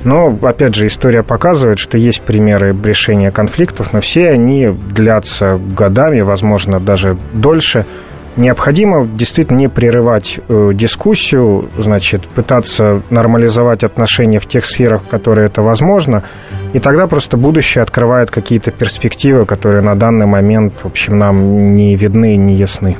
Но, 0.03 0.37
опять 0.43 0.75
же, 0.75 0.85
история 0.85 1.23
показывает, 1.23 1.79
что 1.79 1.97
есть 1.97 2.21
примеры 2.21 2.75
решения 2.83 3.31
конфликтов, 3.31 3.93
но 3.93 4.01
все 4.01 4.29
они 4.29 4.67
длятся 4.67 5.59
годами, 5.75 6.21
возможно, 6.21 6.79
даже 6.79 7.17
дольше– 7.33 7.87
Необходимо 8.35 9.05
действительно 9.05 9.59
не 9.59 9.69
прерывать 9.69 10.39
э, 10.47 10.71
дискуссию, 10.73 11.69
значит, 11.77 12.27
пытаться 12.27 13.01
нормализовать 13.11 13.83
отношения 13.83 14.39
в 14.39 14.47
тех 14.47 14.65
сферах, 14.65 15.03
в 15.03 15.07
которые 15.07 15.47
это 15.47 15.61
возможно, 15.61 16.23
и 16.73 16.79
тогда 16.79 17.07
просто 17.07 17.37
будущее 17.37 17.83
открывает 17.83 18.31
какие-то 18.31 18.71
перспективы, 18.71 19.45
которые 19.45 19.81
на 19.81 19.95
данный 19.95 20.25
момент, 20.25 20.73
в 20.83 20.87
общем, 20.87 21.17
нам 21.17 21.75
не 21.75 21.95
видны, 21.95 22.35
не 22.35 22.55
ясны. 22.55 22.97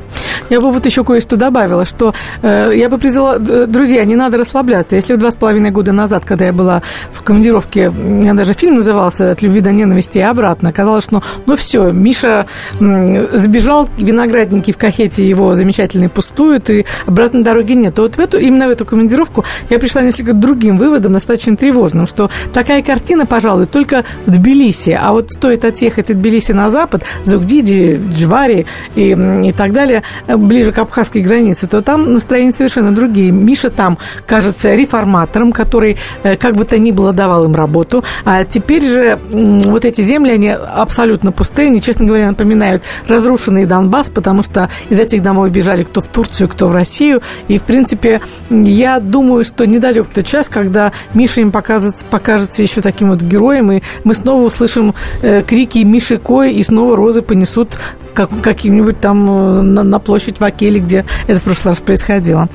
Я 0.50 0.62
бы 0.62 0.72
вот 0.72 0.86
еще 0.86 1.04
кое-что 1.04 1.36
добавила, 1.36 1.86
что 1.86 2.14
э, 2.42 2.72
я 2.76 2.90
бы 2.90 2.98
призвала, 2.98 3.40
друзья, 3.40 4.04
не 4.06 4.16
надо 4.16 4.38
расслабляться. 4.38 4.96
Если 4.96 5.16
два 5.16 5.32
с 5.32 5.36
половиной 5.36 5.72
года 5.72 5.92
назад, 5.92 6.26
когда 6.26 6.46
я 6.46 6.54
была 6.54 6.82
в 7.12 7.24
командировке, 7.24 7.90
меня 7.90 8.34
даже 8.34 8.54
фильм 8.54 8.76
назывался 8.76 9.32
«От 9.32 9.42
любви 9.42 9.62
до 9.62 9.72
ненависти» 9.72 10.20
и 10.20 10.22
обратно, 10.22 10.72
казалось, 10.72 11.06
что 11.06 11.24
ну 11.46 11.56
все, 11.56 11.92
Миша 11.92 12.46
сбежал, 12.80 13.90
виноградники 13.98 14.72
в 14.72 14.78
кахете 14.78 15.28
его 15.28 15.56
замечательные 15.56 16.10
пустуют, 16.10 16.70
и 16.70 16.86
обратной 17.06 17.44
дороги 17.44 17.74
нет. 17.74 17.96
То 17.96 18.04
вот 18.04 18.16
в 18.16 18.20
эту, 18.20 18.38
именно 18.38 18.68
в 18.68 18.72
эту 18.72 18.86
командировку 18.86 19.46
я 19.70 19.80
пришла 19.80 20.02
несколько 20.02 20.34
другим 20.34 20.78
выводом, 20.78 21.14
достаточно 21.14 21.56
тревожным, 21.56 22.06
что 22.06 22.30
такая 22.54 22.84
картина, 22.84 23.26
пожалуй, 23.26 23.63
только 23.66 24.06
в 24.26 24.32
Тбилиси, 24.32 24.98
а 25.00 25.12
вот 25.12 25.32
стоит 25.32 25.66
отъехать 25.66 26.10
от 26.10 26.18
Тбилиси 26.18 26.52
на 26.52 26.70
запад, 26.70 27.04
Зугдиди, 27.24 28.00
Джвари 28.14 28.66
и, 28.96 29.12
и 29.12 29.52
так 29.52 29.72
далее, 29.72 30.04
ближе 30.28 30.72
к 30.72 30.80
абхазской 30.80 31.22
границе, 31.22 31.68
то 31.68 31.82
там 31.82 32.14
настроения 32.14 32.52
совершенно 32.52 32.94
другие. 32.94 33.32
Миша 33.32 33.70
там 33.70 33.98
кажется 34.26 34.74
реформатором, 34.74 35.52
который 35.52 35.98
э, 36.24 36.36
как 36.36 36.56
бы 36.56 36.66
то 36.66 36.78
ни 36.78 36.92
было 36.92 37.14
давал 37.14 37.46
им 37.46 37.56
работу, 37.56 38.04
а 38.26 38.44
теперь 38.46 38.86
же 38.86 39.20
вот 39.30 39.86
эти 39.86 40.02
земли, 40.02 40.32
они 40.32 40.50
абсолютно 40.50 41.32
пустые, 41.32 41.68
они, 41.68 41.82
честно 41.82 42.06
говоря, 42.06 42.28
напоминают 42.28 42.84
разрушенный 43.08 43.66
Донбасс, 43.66 44.10
потому 44.10 44.44
что 44.44 44.70
из 44.90 45.00
этих 45.00 45.22
домой 45.22 45.50
бежали 45.50 45.84
кто 45.84 46.02
в 46.02 46.08
Турцию, 46.08 46.50
кто 46.50 46.68
в 46.68 46.74
Россию, 46.74 47.22
и, 47.48 47.58
в 47.58 47.64
принципе, 47.64 48.22
я 48.50 49.00
думаю, 49.00 49.44
что 49.44 49.66
недалек 49.66 50.08
тот 50.08 50.26
час, 50.26 50.50
когда 50.50 50.92
Миша 51.14 51.42
им 51.42 51.52
покажется, 51.52 52.06
покажется 52.10 52.62
еще 52.62 52.82
таким 52.82 53.10
вот 53.10 53.22
героем, 53.22 53.44
и 53.62 53.82
мы 54.04 54.14
снова 54.14 54.44
услышим 54.44 54.94
э, 55.22 55.44
крики 55.44 55.80
Миши 55.80 56.18
Кой, 56.18 56.54
и 56.54 56.64
снова 56.64 56.96
розы 56.96 57.22
понесут 57.22 57.78
как, 58.14 58.30
каким-нибудь 58.42 59.00
там 59.00 59.30
э, 59.30 59.62
на, 59.62 59.84
на 59.84 60.00
площадь 60.00 60.40
в 60.40 60.44
Акеле, 60.44 60.80
где 60.80 61.06
это 61.28 61.40
в 61.40 61.44
прошлый 61.44 61.72
раз 61.72 61.80
происходило 61.80 62.50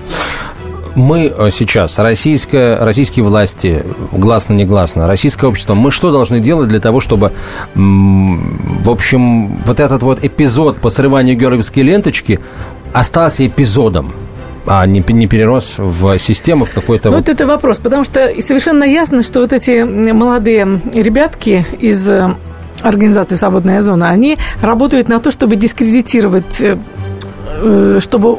мы 0.99 1.33
э, 1.35 1.49
сейчас, 1.51 1.99
российская, 1.99 2.77
российские 2.79 3.25
власти, 3.25 3.85
гласно-негласно, 4.13 5.07
российское 5.07 5.47
общество, 5.47 5.75
мы 5.75 5.91
что 5.91 6.11
должны 6.11 6.41
делать 6.41 6.69
для 6.69 6.81
того, 6.81 7.01
чтобы, 7.01 7.33
в 7.75 8.91
общем, 8.91 9.57
вот 9.65 9.81
этот 9.81 10.03
вот 10.03 10.25
эпизод 10.25 10.79
по 10.79 10.91
срыванию 10.91 11.37
георгиевской 11.37 11.83
ленточки 11.85 12.41
остался 12.93 13.47
эпизодом? 13.47 14.13
А 14.69 14.87
не, 14.87 15.05
не 15.09 15.27
перерос 15.27 15.75
в 15.79 16.19
систему, 16.19 16.65
в 16.65 16.71
какой-то... 16.71 17.11
Ну, 17.11 17.17
вот... 17.17 17.27
вот 17.27 17.35
это 17.35 17.47
вопрос, 17.47 17.79
потому 17.79 18.05
что 18.05 18.31
совершенно 18.41 18.85
ясно, 18.85 19.23
что 19.23 19.41
вот 19.41 19.53
эти 19.53 19.83
молодые 19.83 20.81
ребятки 20.93 21.67
из 21.81 22.09
э, 22.09 22.35
организации 22.83 23.35
«Свободная 23.35 23.83
зона», 23.83 24.11
они 24.11 24.37
работают 24.63 25.09
на 25.09 25.21
то, 25.21 25.31
чтобы 25.31 25.57
дискредитировать 25.57 26.61
э, 26.61 26.77
чтобы 28.01 28.39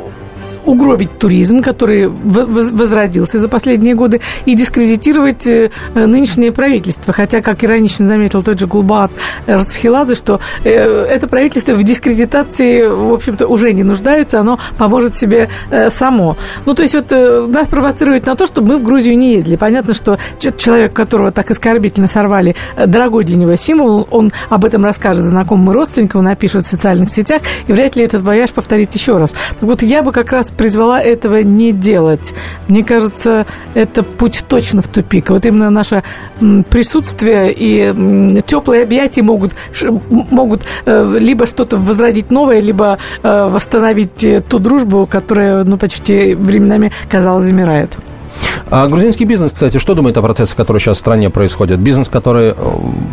угробить 0.66 1.18
туризм, 1.18 1.62
который 1.62 2.08
возродился 2.08 3.40
за 3.40 3.48
последние 3.48 3.96
годы, 3.96 4.22
и 4.46 4.56
дискредитировать 4.56 5.46
э, 5.48 5.72
нынешнее 5.94 6.52
правительство. 6.52 7.14
Хотя, 7.14 7.42
как 7.42 7.64
иронично 7.64 8.08
заметил 8.08 8.42
тот 8.42 8.60
же 8.60 8.68
Гулбаат 8.68 9.12
Рацхиладзе, 9.48 10.16
что 10.16 10.40
э, 10.64 10.72
это 10.72 11.28
правительство 11.28 11.74
в 11.74 11.84
дискредитации, 11.84 12.88
в 12.88 13.14
общем-то, 13.14 13.48
уже 13.48 13.74
не 13.74 13.84
нуждается, 13.84 14.40
оно 14.40 14.60
поможет 14.78 15.18
себе 15.18 15.50
э, 15.70 15.90
само. 15.90 16.38
Ну, 16.66 16.74
то 16.74 16.84
есть 16.84 16.96
вот 16.96 17.12
нас 17.50 17.68
провоцирует 17.68 18.26
на 18.26 18.36
то, 18.36 18.46
чтобы 18.46 18.74
мы 18.74 18.78
в 18.78 18.84
Грузию 18.84 19.18
не 19.18 19.34
ездили. 19.34 19.56
Понятно, 19.56 19.94
что 19.94 20.18
человек, 20.58 20.94
которого 20.94 21.32
так 21.32 21.52
оскорбительно 21.52 22.08
сорвали, 22.08 22.56
дорогой 22.86 23.24
для 23.26 23.36
него 23.36 23.56
символ, 23.56 24.08
он 24.12 24.32
об 24.50 24.66
этом 24.66 24.84
расскажет 24.84 25.26
знакомым 25.26 25.72
родственникам, 25.72 26.24
напишет 26.24 26.66
в 26.66 26.68
социальных 26.68 27.10
сетях, 27.10 27.42
и 27.68 27.74
вряд 27.74 27.96
ли 27.96 28.04
этот 28.04 28.22
вояж 28.22 28.52
повторит 28.52 28.94
еще 28.94 29.18
раз. 29.18 29.34
Вот, 29.62 29.82
я 29.82 30.02
бы 30.04 30.12
как 30.12 30.32
раз 30.32 30.49
нас 30.50 30.58
призвала 30.58 31.02
этого 31.02 31.42
не 31.42 31.72
делать. 31.72 32.34
Мне 32.68 32.84
кажется, 32.84 33.46
это 33.74 34.04
путь 34.04 34.44
точно 34.48 34.82
в 34.82 34.88
тупик. 34.88 35.30
Вот 35.30 35.46
именно 35.46 35.70
наше 35.70 36.04
присутствие 36.70 37.54
и 37.56 38.42
теплые 38.46 38.84
объятия 38.84 39.22
могут, 39.22 39.54
могут 40.10 40.62
э, 40.86 41.18
либо 41.20 41.46
что-то 41.46 41.78
возродить 41.78 42.32
новое, 42.32 42.60
либо 42.60 42.98
э, 43.24 43.48
восстановить 43.50 44.26
ту 44.48 44.60
дружбу, 44.60 45.08
которая 45.10 45.64
ну, 45.64 45.78
почти 45.78 46.36
временами, 46.36 46.92
казалось, 47.10 47.46
замирает. 47.46 47.98
А 48.70 48.88
грузинский 48.88 49.26
бизнес, 49.26 49.52
кстати, 49.52 49.78
что 49.78 49.96
думает 49.96 50.18
о 50.18 50.22
процессах, 50.22 50.56
которые 50.56 50.80
сейчас 50.80 50.98
в 50.98 51.00
стране 51.00 51.30
происходят? 51.30 51.80
Бизнес, 51.80 52.10
который 52.10 52.50
э, 52.50 52.54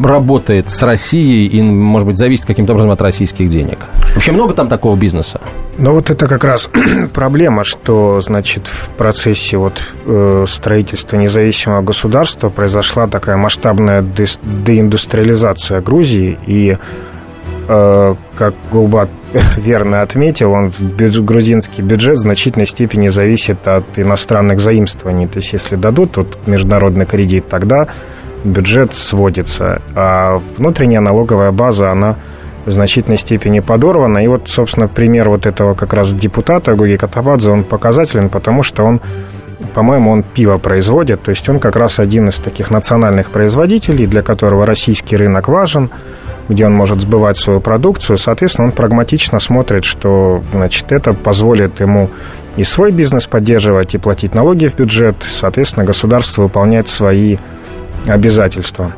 работает 0.04 0.68
с 0.68 0.82
Россией 0.82 1.46
и, 1.46 1.62
может 1.62 2.06
быть, 2.06 2.18
зависит 2.18 2.46
каким-то 2.46 2.72
образом 2.72 2.90
от 2.90 3.00
российских 3.00 3.48
денег. 3.48 3.78
Вообще 4.14 4.32
много 4.32 4.52
там 4.54 4.68
такого 4.68 4.96
бизнеса? 4.96 5.40
Ну, 5.78 5.92
вот 5.92 6.10
это 6.10 6.26
как 6.26 6.44
раз 6.44 6.68
проблема, 7.14 7.64
что, 7.64 8.20
значит, 8.20 8.66
в 8.66 8.88
процессе 8.90 9.56
вот 9.56 9.82
э, 10.04 10.44
строительства 10.48 11.16
независимого 11.16 11.82
государства 11.82 12.50
произошла 12.50 13.06
такая 13.06 13.36
масштабная 13.36 14.02
деиндустриализация 14.02 15.80
Грузии, 15.80 16.38
и 16.46 16.76
как 17.66 18.54
Гулбат 18.70 19.08
верно 19.56 20.02
отметил, 20.02 20.52
он 20.52 20.72
бюджет, 20.78 21.24
грузинский 21.24 21.82
бюджет 21.82 22.16
в 22.16 22.20
значительной 22.20 22.66
степени 22.66 23.08
зависит 23.08 23.66
от 23.66 23.84
иностранных 23.98 24.60
заимствований. 24.60 25.26
То 25.26 25.38
есть, 25.38 25.52
если 25.52 25.76
дадут 25.76 26.16
вот 26.16 26.38
международный 26.46 27.06
кредит, 27.06 27.48
тогда 27.48 27.88
бюджет 28.44 28.94
сводится. 28.94 29.82
А 29.94 30.40
внутренняя 30.56 31.00
налоговая 31.00 31.50
база, 31.50 31.90
она 31.90 32.16
в 32.66 32.70
значительной 32.70 33.18
степени 33.18 33.60
подорвана. 33.60 34.18
И 34.18 34.26
вот, 34.28 34.48
собственно, 34.48 34.88
пример 34.88 35.28
вот 35.28 35.46
этого 35.46 35.74
как 35.74 35.92
раз 35.92 36.12
депутата 36.12 36.74
Гуги 36.74 36.96
Катабадзе, 36.96 37.50
он 37.50 37.64
показателен, 37.64 38.28
потому 38.28 38.62
что 38.62 38.84
он 38.84 39.00
по-моему, 39.74 40.10
он 40.10 40.22
пиво 40.22 40.58
производит, 40.58 41.22
то 41.22 41.30
есть 41.30 41.48
он 41.48 41.60
как 41.60 41.76
раз 41.76 41.98
один 41.98 42.28
из 42.28 42.36
таких 42.36 42.70
национальных 42.70 43.30
производителей, 43.30 44.06
для 44.06 44.22
которого 44.22 44.66
российский 44.66 45.16
рынок 45.16 45.48
важен– 45.48 45.90
где 46.48 46.66
он 46.66 46.72
может 46.72 47.00
сбывать 47.00 47.36
свою 47.36 47.60
продукцию. 47.60 48.18
Соответственно, 48.18 48.68
он 48.68 48.72
прагматично 48.72 49.40
смотрит, 49.40 49.84
что 49.84 50.42
значит, 50.52 50.92
это 50.92 51.12
позволит 51.12 51.80
ему 51.80 52.10
и 52.56 52.64
свой 52.64 52.90
бизнес 52.90 53.26
поддерживать, 53.26 53.94
и 53.94 53.98
платить 53.98 54.34
налоги 54.34 54.66
в 54.66 54.76
бюджет. 54.76 55.16
Соответственно, 55.28 55.84
государство 55.84 56.42
выполняет 56.42 56.88
свои 56.88 57.36
обязательства. 58.06 58.92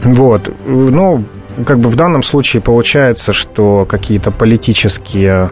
Вот. 0.00 0.52
Ну, 0.66 1.24
как 1.66 1.78
бы 1.78 1.90
в 1.90 1.96
данном 1.96 2.22
случае 2.22 2.62
получается, 2.62 3.32
что 3.32 3.86
какие-то 3.88 4.30
политические 4.30 5.50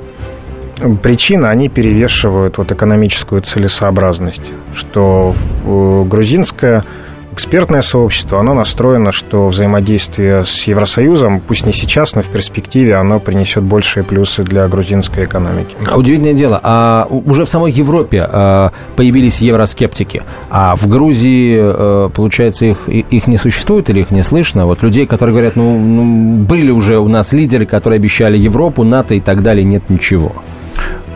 причины, 1.02 1.46
они 1.46 1.68
перевешивают 1.68 2.58
вот 2.58 2.72
экономическую 2.72 3.42
целесообразность, 3.42 4.42
что 4.74 5.34
э, 5.64 6.04
грузинская 6.06 6.84
экспертное 7.32 7.82
сообщество, 7.82 8.40
оно 8.40 8.54
настроено, 8.54 9.12
что 9.12 9.48
взаимодействие 9.48 10.44
с 10.44 10.64
Евросоюзом, 10.64 11.40
пусть 11.40 11.66
не 11.66 11.72
сейчас, 11.72 12.14
но 12.14 12.22
в 12.22 12.28
перспективе, 12.28 12.96
оно 12.96 13.20
принесет 13.20 13.62
большие 13.62 14.04
плюсы 14.04 14.42
для 14.42 14.66
грузинской 14.68 15.24
экономики. 15.24 15.76
А 15.90 15.96
удивительное 15.96 16.34
дело, 16.34 16.60
а 16.62 17.06
уже 17.10 17.44
в 17.44 17.48
самой 17.48 17.72
Европе 17.72 18.26
а, 18.28 18.72
появились 18.96 19.40
евроскептики, 19.40 20.22
а 20.50 20.74
в 20.76 20.86
Грузии, 20.88 21.58
а, 21.60 22.08
получается, 22.08 22.66
их, 22.66 22.88
их 22.88 23.26
не 23.26 23.36
существует 23.36 23.90
или 23.90 24.00
их 24.00 24.10
не 24.10 24.22
слышно? 24.22 24.66
Вот 24.66 24.82
людей, 24.82 25.06
которые 25.06 25.34
говорят, 25.34 25.56
ну, 25.56 25.78
ну 25.78 26.42
были 26.44 26.70
уже 26.70 26.98
у 26.98 27.08
нас 27.08 27.32
лидеры, 27.32 27.66
которые 27.66 27.98
обещали 27.98 28.36
Европу, 28.36 28.84
НАТО 28.84 29.14
и 29.14 29.20
так 29.20 29.42
далее, 29.42 29.64
нет 29.64 29.88
ничего. 29.88 30.32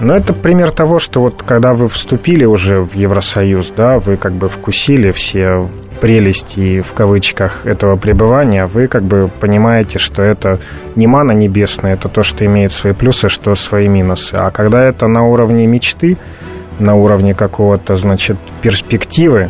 Ну, 0.00 0.12
это 0.12 0.32
пример 0.32 0.70
того, 0.70 0.98
что 0.98 1.20
вот 1.20 1.42
когда 1.46 1.72
вы 1.72 1.88
вступили 1.88 2.44
уже 2.44 2.80
в 2.80 2.94
Евросоюз, 2.94 3.72
да, 3.76 4.00
вы 4.00 4.16
как 4.16 4.32
бы 4.32 4.48
вкусили 4.48 5.12
все 5.12 5.68
прелести 6.04 6.82
в 6.82 6.92
кавычках 6.92 7.64
этого 7.64 7.96
пребывания, 7.96 8.66
вы 8.66 8.88
как 8.88 9.04
бы 9.04 9.30
понимаете, 9.40 9.98
что 9.98 10.20
это 10.20 10.58
не 10.96 11.06
мана 11.06 11.32
небесная, 11.32 11.94
это 11.94 12.10
то, 12.10 12.22
что 12.22 12.44
имеет 12.44 12.72
свои 12.72 12.92
плюсы, 12.92 13.30
что 13.30 13.54
свои 13.54 13.88
минусы. 13.88 14.34
А 14.34 14.50
когда 14.50 14.84
это 14.84 15.06
на 15.06 15.26
уровне 15.26 15.66
мечты, 15.66 16.18
на 16.78 16.94
уровне 16.94 17.32
какого-то, 17.32 17.96
значит, 17.96 18.36
перспективы, 18.60 19.48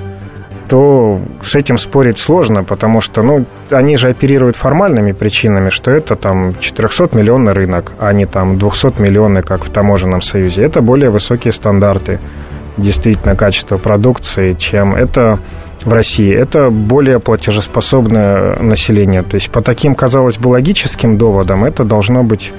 то 0.69 1.21
с 1.43 1.57
этим 1.57 1.77
спорить 1.77 2.19
сложно, 2.19 2.63
потому 2.63 3.01
что, 3.01 3.23
ну, 3.23 3.47
они 3.71 3.97
же 3.97 4.11
оперируют 4.11 4.55
формальными 4.55 5.11
причинами, 5.11 5.71
что 5.71 5.91
это 5.91 6.15
там 6.15 6.51
400-миллионный 6.51 7.53
рынок, 7.53 7.95
а 7.99 8.13
не 8.13 8.27
там 8.27 8.59
200-миллионный, 8.59 9.43
как 9.43 9.65
в 9.65 9.71
таможенном 9.71 10.23
союзе. 10.23 10.63
Это 10.63 10.83
более 10.83 11.11
высокие 11.11 11.53
стандарты 11.53 12.21
действительно 12.77 13.35
качества 13.35 13.77
продукции, 13.77 14.55
чем 14.55 14.95
это 14.95 15.41
в 15.83 15.93
России, 15.93 16.33
это 16.33 16.71
более 16.71 17.21
платежеспособное 17.21 18.57
население. 18.61 19.23
То 19.23 19.37
есть 19.37 19.51
по 19.51 19.61
таким, 19.61 19.95
казалось 19.95 20.37
бы, 20.37 20.49
логическим 20.49 21.19
доводам 21.19 21.65
это 21.65 21.85
должно 21.85 22.23
быть 22.23 22.53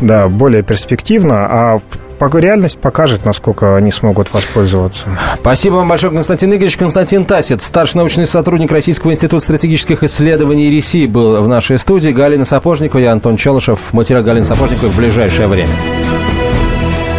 да, 0.00 0.28
более 0.28 0.62
перспективно, 0.62 1.46
а 1.46 1.80
реальность 2.20 2.78
покажет, 2.78 3.24
насколько 3.24 3.76
они 3.76 3.92
смогут 3.92 4.32
воспользоваться. 4.32 5.06
Спасибо 5.40 5.74
вам 5.74 5.88
большое, 5.88 6.12
Константин 6.12 6.50
Игоревич. 6.50 6.76
Константин 6.76 7.24
Тасец, 7.24 7.64
старший 7.64 7.98
научный 7.98 8.26
сотрудник 8.26 8.72
Российского 8.72 9.12
института 9.12 9.40
стратегических 9.40 10.02
исследований 10.02 10.68
РИСИ, 10.70 11.06
был 11.06 11.40
в 11.42 11.48
нашей 11.48 11.78
студии. 11.78 12.10
Галина 12.10 12.44
Сапожникова, 12.44 13.00
я 13.00 13.12
Антон 13.12 13.36
Челышев. 13.36 13.92
Материал 13.92 14.24
Галины 14.24 14.44
Сапожниковой 14.44 14.90
в 14.90 14.96
ближайшее 14.96 15.46
время. 15.46 15.70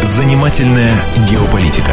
Занимательная 0.02 0.92
геополитика. 1.30 1.92